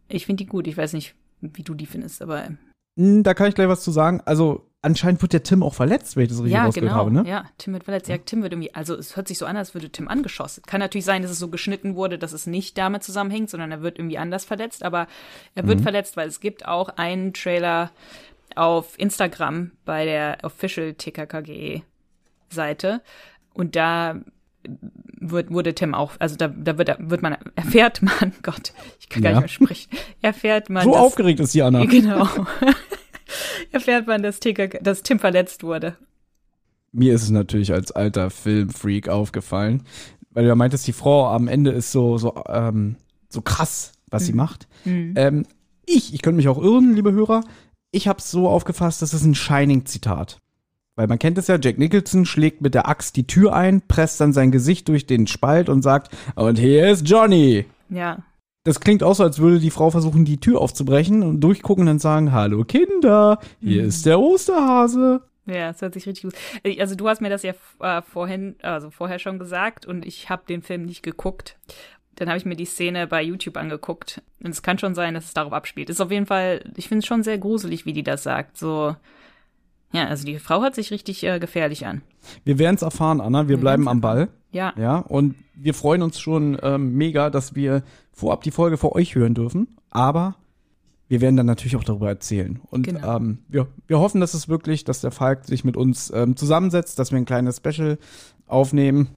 Ich 0.07 0.25
finde 0.25 0.43
die 0.43 0.49
gut. 0.49 0.67
Ich 0.67 0.77
weiß 0.77 0.93
nicht, 0.93 1.15
wie 1.41 1.63
du 1.63 1.73
die 1.73 1.85
findest, 1.85 2.21
aber. 2.21 2.49
Hm, 2.97 3.23
Da 3.23 3.33
kann 3.33 3.49
ich 3.49 3.55
gleich 3.55 3.67
was 3.67 3.83
zu 3.83 3.91
sagen. 3.91 4.21
Also 4.25 4.68
anscheinend 4.81 5.21
wird 5.21 5.33
der 5.33 5.43
Tim 5.43 5.61
auch 5.63 5.73
verletzt, 5.73 6.15
wenn 6.15 6.23
ich 6.23 6.29
das 6.29 6.37
richtig 6.39 6.53
Ja, 6.53 6.65
rausgehört 6.65 6.91
genau. 6.91 6.99
habe, 6.99 7.11
ne? 7.11 7.23
Ja, 7.27 7.45
Tim 7.57 7.73
wird 7.73 7.83
verletzt. 7.83 8.07
Ja, 8.09 8.17
Tim 8.17 8.41
wird 8.43 8.53
irgendwie, 8.53 8.73
also 8.73 8.95
es 8.95 9.15
hört 9.15 9.27
sich 9.27 9.37
so 9.37 9.45
an, 9.45 9.57
als 9.57 9.73
würde 9.73 9.89
Tim 9.89 10.07
angeschossen. 10.07 10.63
Kann 10.65 10.79
natürlich 10.79 11.05
sein, 11.05 11.21
dass 11.21 11.31
es 11.31 11.39
so 11.39 11.49
geschnitten 11.49 11.95
wurde, 11.95 12.17
dass 12.17 12.31
es 12.33 12.47
nicht 12.47 12.77
damit 12.77 13.03
zusammenhängt, 13.03 13.49
sondern 13.49 13.71
er 13.71 13.81
wird 13.81 13.97
irgendwie 13.99 14.17
anders 14.17 14.45
verletzt. 14.45 14.83
Aber 14.83 15.07
er 15.55 15.63
Mhm. 15.63 15.67
wird 15.67 15.81
verletzt, 15.81 16.15
weil 16.17 16.27
es 16.27 16.39
gibt 16.39 16.65
auch 16.67 16.89
einen 16.97 17.33
Trailer 17.33 17.91
auf 18.55 18.97
Instagram 18.97 19.71
bei 19.85 20.05
der 20.05 20.37
Official 20.43 20.93
TKKG 20.93 21.81
Seite 22.49 23.01
und 23.53 23.75
da 23.75 24.15
wird, 25.21 25.51
wurde 25.51 25.73
Tim 25.75 25.93
auch, 25.93 26.13
also 26.19 26.35
da, 26.35 26.47
da 26.47 26.77
wird, 26.77 26.95
wird 26.99 27.21
man, 27.21 27.37
erfährt 27.55 28.01
man, 28.01 28.33
Gott, 28.43 28.73
ich 28.99 29.07
kann 29.09 29.21
gar 29.23 29.31
Ja. 29.33 29.41
nicht 29.41 29.59
mehr 29.61 29.67
sprechen, 29.67 29.89
erfährt 30.21 30.69
man, 30.69 30.83
So 30.83 30.91
dass- 30.91 30.99
aufgeregt 31.01 31.39
ist 31.39 31.53
die 31.53 31.61
Anna. 31.61 31.85
Genau. 31.85 32.27
erfährt 33.71 34.07
man, 34.07 34.23
dass, 34.23 34.39
TK, 34.39 34.79
dass 34.81 35.03
Tim 35.03 35.19
verletzt 35.19 35.63
wurde. 35.63 35.95
Mir 36.91 37.13
ist 37.13 37.23
es 37.23 37.29
natürlich 37.29 37.71
als 37.73 37.91
alter 37.91 38.29
Filmfreak 38.29 39.09
aufgefallen, 39.09 39.83
weil 40.31 40.43
du 40.43 40.49
ja 40.49 40.55
meintest, 40.55 40.87
die 40.87 40.93
Frau 40.93 41.27
am 41.27 41.47
Ende 41.47 41.71
ist 41.71 41.91
so, 41.91 42.17
so, 42.17 42.43
ähm, 42.47 42.95
so 43.29 43.41
krass, 43.41 43.91
was 44.09 44.23
Mhm. 44.23 44.25
sie 44.25 44.33
macht. 44.33 44.67
Ähm, 44.85 45.45
ich, 45.85 46.13
ich 46.13 46.21
könnte 46.21 46.37
mich 46.37 46.47
auch 46.47 46.61
irren, 46.61 46.95
liebe 46.95 47.11
Hörer, 47.11 47.41
ich 47.91 48.07
habe 48.07 48.19
es 48.19 48.31
so 48.31 48.47
aufgefasst, 48.47 49.01
das 49.01 49.13
ist 49.13 49.23
ein 49.23 49.35
Shining-Zitat. 49.35 50.39
Weil 50.95 51.07
man 51.07 51.19
kennt 51.19 51.37
es 51.37 51.47
ja, 51.47 51.57
Jack 51.61 51.77
Nicholson 51.77 52.25
schlägt 52.25 52.61
mit 52.61 52.73
der 52.73 52.87
Axt 52.87 53.15
die 53.15 53.25
Tür 53.25 53.53
ein, 53.53 53.81
presst 53.87 54.19
dann 54.19 54.33
sein 54.33 54.51
Gesicht 54.51 54.87
durch 54.87 55.05
den 55.07 55.27
Spalt 55.27 55.69
und 55.69 55.81
sagt, 55.81 56.11
und 56.35 56.59
hier 56.59 56.89
ist 56.89 57.07
Johnny. 57.07 57.65
Ja, 57.89 58.19
Das 58.65 58.79
klingt 58.81 59.03
auch 59.03 59.15
so, 59.15 59.23
als 59.23 59.39
würde 59.39 59.59
die 59.59 59.71
Frau 59.71 59.89
versuchen, 59.89 60.25
die 60.25 60.39
Tür 60.39 60.59
aufzubrechen 60.61 61.23
und 61.23 61.39
durchgucken 61.39 61.83
und 61.83 61.87
dann 61.87 61.99
sagen, 61.99 62.31
hallo 62.33 62.65
Kinder, 62.65 63.39
hier 63.61 63.83
ist 63.85 64.05
der 64.05 64.19
Osterhase. 64.19 65.21
Ja, 65.45 65.71
das 65.71 65.81
hört 65.81 65.93
sich 65.93 66.05
richtig 66.05 66.23
gut. 66.23 66.33
Ich- 66.63 66.79
Also 66.81 66.95
du 66.95 67.07
hast 67.07 67.21
mir 67.21 67.29
das 67.29 67.43
ja 67.43 67.53
äh, 67.79 68.01
vorhin, 68.01 68.55
also 68.61 68.91
vorher 68.91 69.17
schon 69.17 69.39
gesagt 69.39 69.85
und 69.85 70.05
ich 70.05 70.29
habe 70.29 70.43
den 70.47 70.61
Film 70.61 70.83
nicht 70.83 71.01
geguckt. 71.03 71.57
Dann 72.15 72.27
habe 72.27 72.37
ich 72.37 72.45
mir 72.45 72.57
die 72.57 72.65
Szene 72.65 73.07
bei 73.07 73.23
YouTube 73.23 73.55
angeguckt 73.55 74.21
und 74.43 74.49
es 74.51 74.61
kann 74.61 74.77
schon 74.77 74.93
sein, 74.93 75.13
dass 75.13 75.25
es 75.25 75.33
darauf 75.33 75.53
abspielt. 75.53 75.89
Ist 75.89 76.01
auf 76.01 76.11
jeden 76.11 76.25
Fall, 76.25 76.61
ich 76.75 76.89
finde 76.89 76.99
es 76.99 77.05
schon 77.05 77.23
sehr 77.23 77.37
gruselig, 77.37 77.85
wie 77.85 77.93
die 77.93 78.03
das 78.03 78.23
sagt. 78.23 78.57
So, 78.57 78.95
ja, 79.93 80.05
also 80.05 80.25
die 80.25 80.37
Frau 80.37 80.61
hört 80.61 80.75
sich 80.75 80.91
richtig 80.91 81.23
äh, 81.23 81.39
gefährlich 81.39 81.87
an. 81.87 82.01
Wir 82.43 82.59
werden 82.59 82.75
es 82.75 82.81
erfahren, 82.81 83.21
Anna, 83.21 83.47
wir 83.47 83.57
bleiben 83.57 83.87
am 83.87 84.01
Ball. 84.01 84.27
Ja, 84.51 84.73
Ja, 84.77 84.97
und 84.97 85.35
wir 85.55 85.73
freuen 85.73 86.01
uns 86.01 86.19
schon 86.19 86.57
ähm, 86.63 86.93
mega, 86.95 87.29
dass 87.29 87.55
wir 87.55 87.83
vorab 88.11 88.43
die 88.43 88.51
Folge 88.51 88.77
vor 88.77 88.95
euch 88.95 89.15
hören 89.15 89.33
dürfen. 89.35 89.67
Aber 89.91 90.35
wir 91.07 91.21
werden 91.21 91.37
dann 91.37 91.45
natürlich 91.45 91.75
auch 91.75 91.83
darüber 91.83 92.07
erzählen. 92.09 92.59
Und 92.69 92.83
Genau. 92.83 93.15
ähm, 93.17 93.39
wir, 93.47 93.67
wir 93.87 93.99
hoffen, 93.99 94.21
dass 94.21 94.33
es 94.33 94.47
wirklich, 94.47 94.83
dass 94.83 95.01
der 95.01 95.11
Falk 95.11 95.45
sich 95.45 95.63
mit 95.63 95.75
uns 95.77 96.11
ähm, 96.13 96.35
zusammensetzt, 96.35 96.99
dass 96.99 97.11
wir 97.11 97.17
ein 97.17 97.25
kleines 97.25 97.57
Special 97.57 97.97
aufnehmen. 98.47 99.09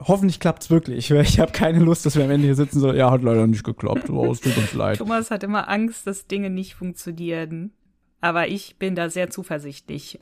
Hoffentlich 0.00 0.40
klappt's 0.40 0.70
wirklich, 0.70 1.10
weil 1.10 1.22
ich 1.22 1.40
habe 1.40 1.52
keine 1.52 1.80
Lust, 1.80 2.06
dass 2.06 2.16
wir 2.16 2.24
am 2.24 2.30
Ende 2.30 2.46
hier 2.46 2.54
sitzen 2.54 2.80
so, 2.80 2.92
ja, 2.92 3.10
hat 3.10 3.22
leider 3.22 3.46
nicht 3.46 3.64
geklappt, 3.64 4.08
oh, 4.10 4.30
es 4.30 4.40
tut 4.40 4.56
uns 4.56 4.72
leid. 4.74 4.98
Thomas 4.98 5.30
hat 5.30 5.42
immer 5.42 5.68
Angst, 5.68 6.06
dass 6.06 6.26
Dinge 6.26 6.50
nicht 6.50 6.74
funktionieren. 6.74 7.72
Aber 8.20 8.48
ich 8.48 8.76
bin 8.78 8.94
da 8.94 9.10
sehr 9.10 9.30
zuversichtlich. 9.30 10.18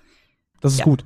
Das 0.60 0.72
ist 0.72 0.78
Ja. 0.80 0.84
gut. 0.86 1.04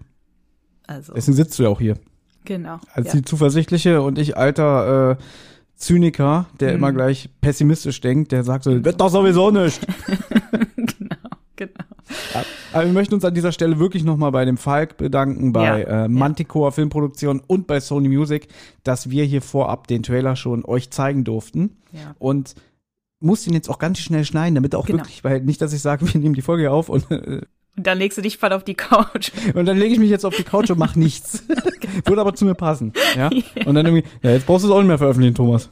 Also, 0.86 1.12
Deswegen 1.14 1.36
sitzt 1.36 1.58
du 1.58 1.62
ja 1.64 1.68
auch 1.68 1.80
hier. 1.80 1.96
Genau. 2.44 2.78
Als 2.94 3.08
ja. 3.08 3.12
die 3.14 3.22
Zuversichtliche 3.22 4.02
und 4.02 4.18
ich 4.18 4.36
alter 4.36 5.12
äh, 5.12 5.16
Zyniker, 5.76 6.46
der 6.60 6.70
Mhm. 6.70 6.76
immer 6.76 6.92
gleich 6.92 7.30
pessimistisch 7.40 8.00
denkt, 8.00 8.32
der 8.32 8.44
sagt 8.44 8.64
so, 8.64 8.84
wird 8.84 9.00
doch 9.00 9.08
sowieso 9.10 9.50
nicht. 9.50 9.80
genau, 10.76 11.16
genau. 11.56 11.74
Aber 12.72 12.84
wir 12.86 12.92
möchten 12.92 13.14
uns 13.14 13.24
an 13.24 13.34
dieser 13.34 13.52
Stelle 13.52 13.78
wirklich 13.78 14.04
nochmal 14.04 14.32
bei 14.32 14.44
dem 14.44 14.56
Falk 14.56 14.96
bedanken, 14.96 15.52
bei 15.52 15.80
Ja, 15.82 16.04
äh, 16.04 16.08
Manticore 16.08 16.72
Filmproduktion 16.72 17.40
und 17.46 17.66
bei 17.66 17.80
Sony 17.80 18.08
Music, 18.08 18.48
dass 18.84 19.10
wir 19.10 19.24
hier 19.24 19.42
vorab 19.42 19.86
den 19.86 20.02
Trailer 20.02 20.36
schon 20.36 20.64
euch 20.64 20.90
zeigen 20.90 21.24
durften. 21.24 21.76
Ja. 21.92 22.14
Und 22.18 22.54
muss 23.20 23.44
den 23.44 23.54
jetzt 23.54 23.68
auch 23.68 23.78
ganz 23.78 23.98
schnell 23.98 24.24
schneiden, 24.24 24.54
damit 24.54 24.74
auch 24.74 24.86
Genau. 24.86 24.98
wirklich, 25.00 25.22
weil 25.24 25.40
nicht, 25.42 25.60
dass 25.60 25.72
ich 25.72 25.82
sage, 25.82 26.06
wir 26.12 26.20
nehmen 26.20 26.34
die 26.34 26.42
Folge 26.42 26.62
hier 26.64 26.72
auf 26.72 26.88
und, 26.88 27.10
äh, 27.10 27.42
Und 27.76 27.86
dann 27.86 27.98
legst 27.98 28.18
du 28.18 28.22
dich 28.22 28.36
voll 28.36 28.52
auf 28.52 28.64
die 28.64 28.74
Couch. 28.74 29.30
und 29.54 29.64
dann 29.66 29.78
lege 29.78 29.94
ich 29.94 29.98
mich 29.98 30.10
jetzt 30.10 30.24
auf 30.24 30.36
die 30.36 30.42
Couch 30.42 30.70
und 30.70 30.78
mache 30.78 30.98
nichts. 30.98 31.44
Würde 32.04 32.20
aber 32.20 32.34
zu 32.34 32.44
mir 32.44 32.54
passen. 32.54 32.92
Ja? 33.16 33.30
Und 33.64 33.74
dann 33.74 33.86
irgendwie, 33.86 34.04
ja, 34.22 34.32
jetzt 34.32 34.46
brauchst 34.46 34.64
du 34.64 34.68
es 34.68 34.74
auch 34.74 34.78
nicht 34.78 34.88
mehr 34.88 34.98
veröffentlichen, 34.98 35.34
Thomas. 35.34 35.68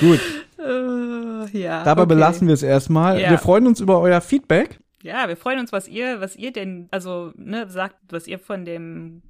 Gut, 0.00 0.20
Äh, 0.58 1.58
ja. 1.58 1.84
dabei 1.84 2.02
okay. 2.02 2.14
belassen 2.14 2.46
wir 2.46 2.54
es 2.54 2.62
erstmal. 2.62 3.20
Ja. 3.20 3.30
Wir 3.30 3.38
freuen 3.38 3.66
uns 3.66 3.80
über 3.80 4.00
euer 4.00 4.20
Feedback. 4.20 4.78
Ja, 5.02 5.28
wir 5.28 5.36
freuen 5.36 5.60
uns, 5.60 5.72
was 5.72 5.88
ihr, 5.88 6.20
was 6.20 6.36
ihr 6.36 6.52
denn, 6.52 6.88
also, 6.90 7.32
ne, 7.36 7.68
sagt, 7.68 7.96
was 8.10 8.26
ihr 8.26 8.38
von 8.38 8.64
dem 8.64 9.22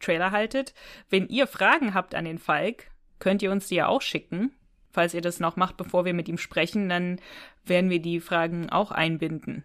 Trailer 0.00 0.30
haltet. 0.32 0.74
Wenn 1.08 1.28
ihr 1.28 1.46
Fragen 1.46 1.94
habt 1.94 2.14
an 2.14 2.24
den 2.24 2.38
Falk, 2.38 2.90
könnt 3.18 3.42
ihr 3.42 3.52
uns 3.52 3.68
die 3.68 3.76
ja 3.76 3.86
auch 3.88 4.02
schicken. 4.02 4.52
Falls 4.92 5.14
ihr 5.14 5.22
das 5.22 5.40
noch 5.40 5.56
macht, 5.56 5.76
bevor 5.76 6.04
wir 6.04 6.14
mit 6.14 6.28
ihm 6.28 6.38
sprechen, 6.38 6.88
dann 6.88 7.18
werden 7.64 7.90
wir 7.90 8.00
die 8.00 8.20
Fragen 8.20 8.68
auch 8.68 8.90
einbinden. 8.90 9.64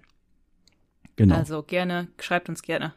Genau. 1.17 1.35
Also 1.35 1.63
gerne, 1.63 2.07
schreibt 2.19 2.47
uns 2.47 2.61
gerne. 2.61 2.93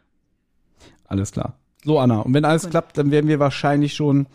Alles 1.07 1.33
klar. 1.33 1.59
So, 1.85 1.99
Anna, 1.99 2.21
und 2.21 2.35
wenn 2.35 2.45
alles 2.45 2.62
Gut. 2.62 2.71
klappt, 2.71 2.99
dann 2.99 3.11
werden 3.11 3.27
wir 3.27 3.40
wahrscheinlich 3.40 3.95
schon 3.95 4.27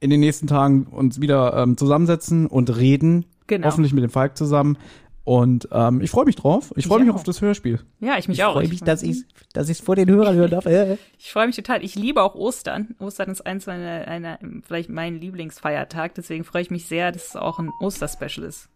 in 0.00 0.10
den 0.10 0.20
nächsten 0.20 0.46
Tagen 0.46 0.84
uns 0.84 1.20
wieder 1.20 1.56
ähm, 1.56 1.76
zusammensetzen 1.76 2.46
und 2.46 2.76
reden. 2.76 3.24
Genau. 3.46 3.66
Hoffentlich 3.66 3.94
mit 3.94 4.02
dem 4.02 4.10
Falk 4.10 4.36
zusammen. 4.36 4.76
Und 5.28 5.68
ähm, 5.72 6.00
ich 6.00 6.10
freue 6.10 6.24
mich 6.24 6.36
drauf. 6.36 6.72
Ich 6.74 6.86
freue 6.86 7.00
Ich 7.00 7.04
mich 7.04 7.12
auch 7.12 7.16
auf 7.16 7.22
das 7.22 7.42
Hörspiel. 7.42 7.80
Ja, 8.00 8.16
ich 8.16 8.28
mich 8.28 8.38
ich 8.38 8.44
auch. 8.44 8.54
freue 8.54 8.66
mich, 8.66 8.80
dass 8.80 9.02
ich 9.02 9.24
dass 9.52 9.68
ich 9.68 9.78
es 9.78 9.84
vor 9.84 9.94
den 9.94 10.08
Hörern 10.08 10.34
hören 10.34 10.50
darf. 10.50 10.64
Äh. 10.64 10.96
Ich 11.18 11.32
freue 11.32 11.46
mich 11.46 11.54
total. 11.54 11.84
Ich 11.84 11.96
liebe 11.96 12.22
auch 12.22 12.34
Ostern. 12.34 12.96
Ostern 12.98 13.28
ist 13.28 13.42
eins 13.44 13.66
meiner, 13.66 14.08
einer, 14.08 14.38
vielleicht 14.66 14.88
mein 14.88 15.20
Lieblingsfeiertag. 15.20 16.14
Deswegen 16.14 16.44
freue 16.44 16.62
ich 16.62 16.70
mich 16.70 16.86
sehr, 16.86 17.12
dass 17.12 17.26
es 17.26 17.36
auch 17.36 17.58
ein 17.58 17.68
Osterspecial 17.78 18.46
ist. 18.46 18.70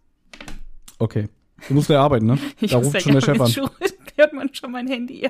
Okay. 0.99 1.31
Du 1.69 1.73
musst 1.73 1.89
ja 1.89 2.03
arbeiten, 2.03 2.27
ne? 2.27 2.39
Ich 2.61 2.73
da 2.73 2.77
ruft 2.77 3.01
schon 3.01 3.15
der 3.15 3.23
Chef 3.23 3.41
an. 3.41 3.51
Hört 4.17 4.35
man 4.35 4.53
schon 4.53 4.73
mein 4.73 4.89
Handy? 4.89 5.27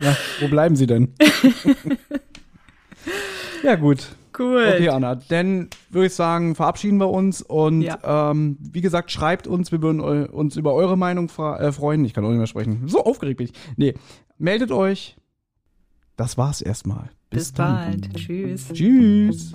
Ja, 0.00 0.16
wo 0.40 0.48
bleiben 0.48 0.74
sie 0.74 0.86
denn? 0.86 1.12
ja, 3.62 3.74
gut. 3.74 4.06
Cool. 4.38 4.64
Okay, 4.74 4.88
Anna, 4.88 5.14
dann 5.16 5.68
würde 5.90 6.06
ich 6.06 6.14
sagen, 6.14 6.54
verabschieden 6.54 6.98
wir 6.98 7.10
uns 7.10 7.42
und 7.42 7.82
Ja. 7.82 8.30
ähm, 8.30 8.56
wie 8.60 8.80
gesagt, 8.80 9.10
schreibt 9.10 9.46
uns, 9.46 9.72
wir 9.72 9.82
würden 9.82 10.00
uns 10.00 10.56
über 10.56 10.74
eure 10.74 10.96
Meinung 10.96 11.28
äh, 11.38 11.72
freuen. 11.72 12.04
Ich 12.04 12.14
kann 12.14 12.24
auch 12.24 12.28
nicht 12.30 12.38
mehr 12.38 12.46
sprechen. 12.46 12.88
So 12.88 13.04
aufgeregt 13.04 13.38
bin 13.38 13.46
ich. 13.48 13.52
Nee, 13.76 13.94
meldet 14.38 14.70
euch. 14.72 15.16
Das 16.16 16.36
war's 16.38 16.60
erstmal. 16.60 17.10
Bis 17.30 17.52
dann. 17.52 18.00
bald. 18.02 18.14
Tschüss. 18.14 18.68
Tschüss. 18.72 19.54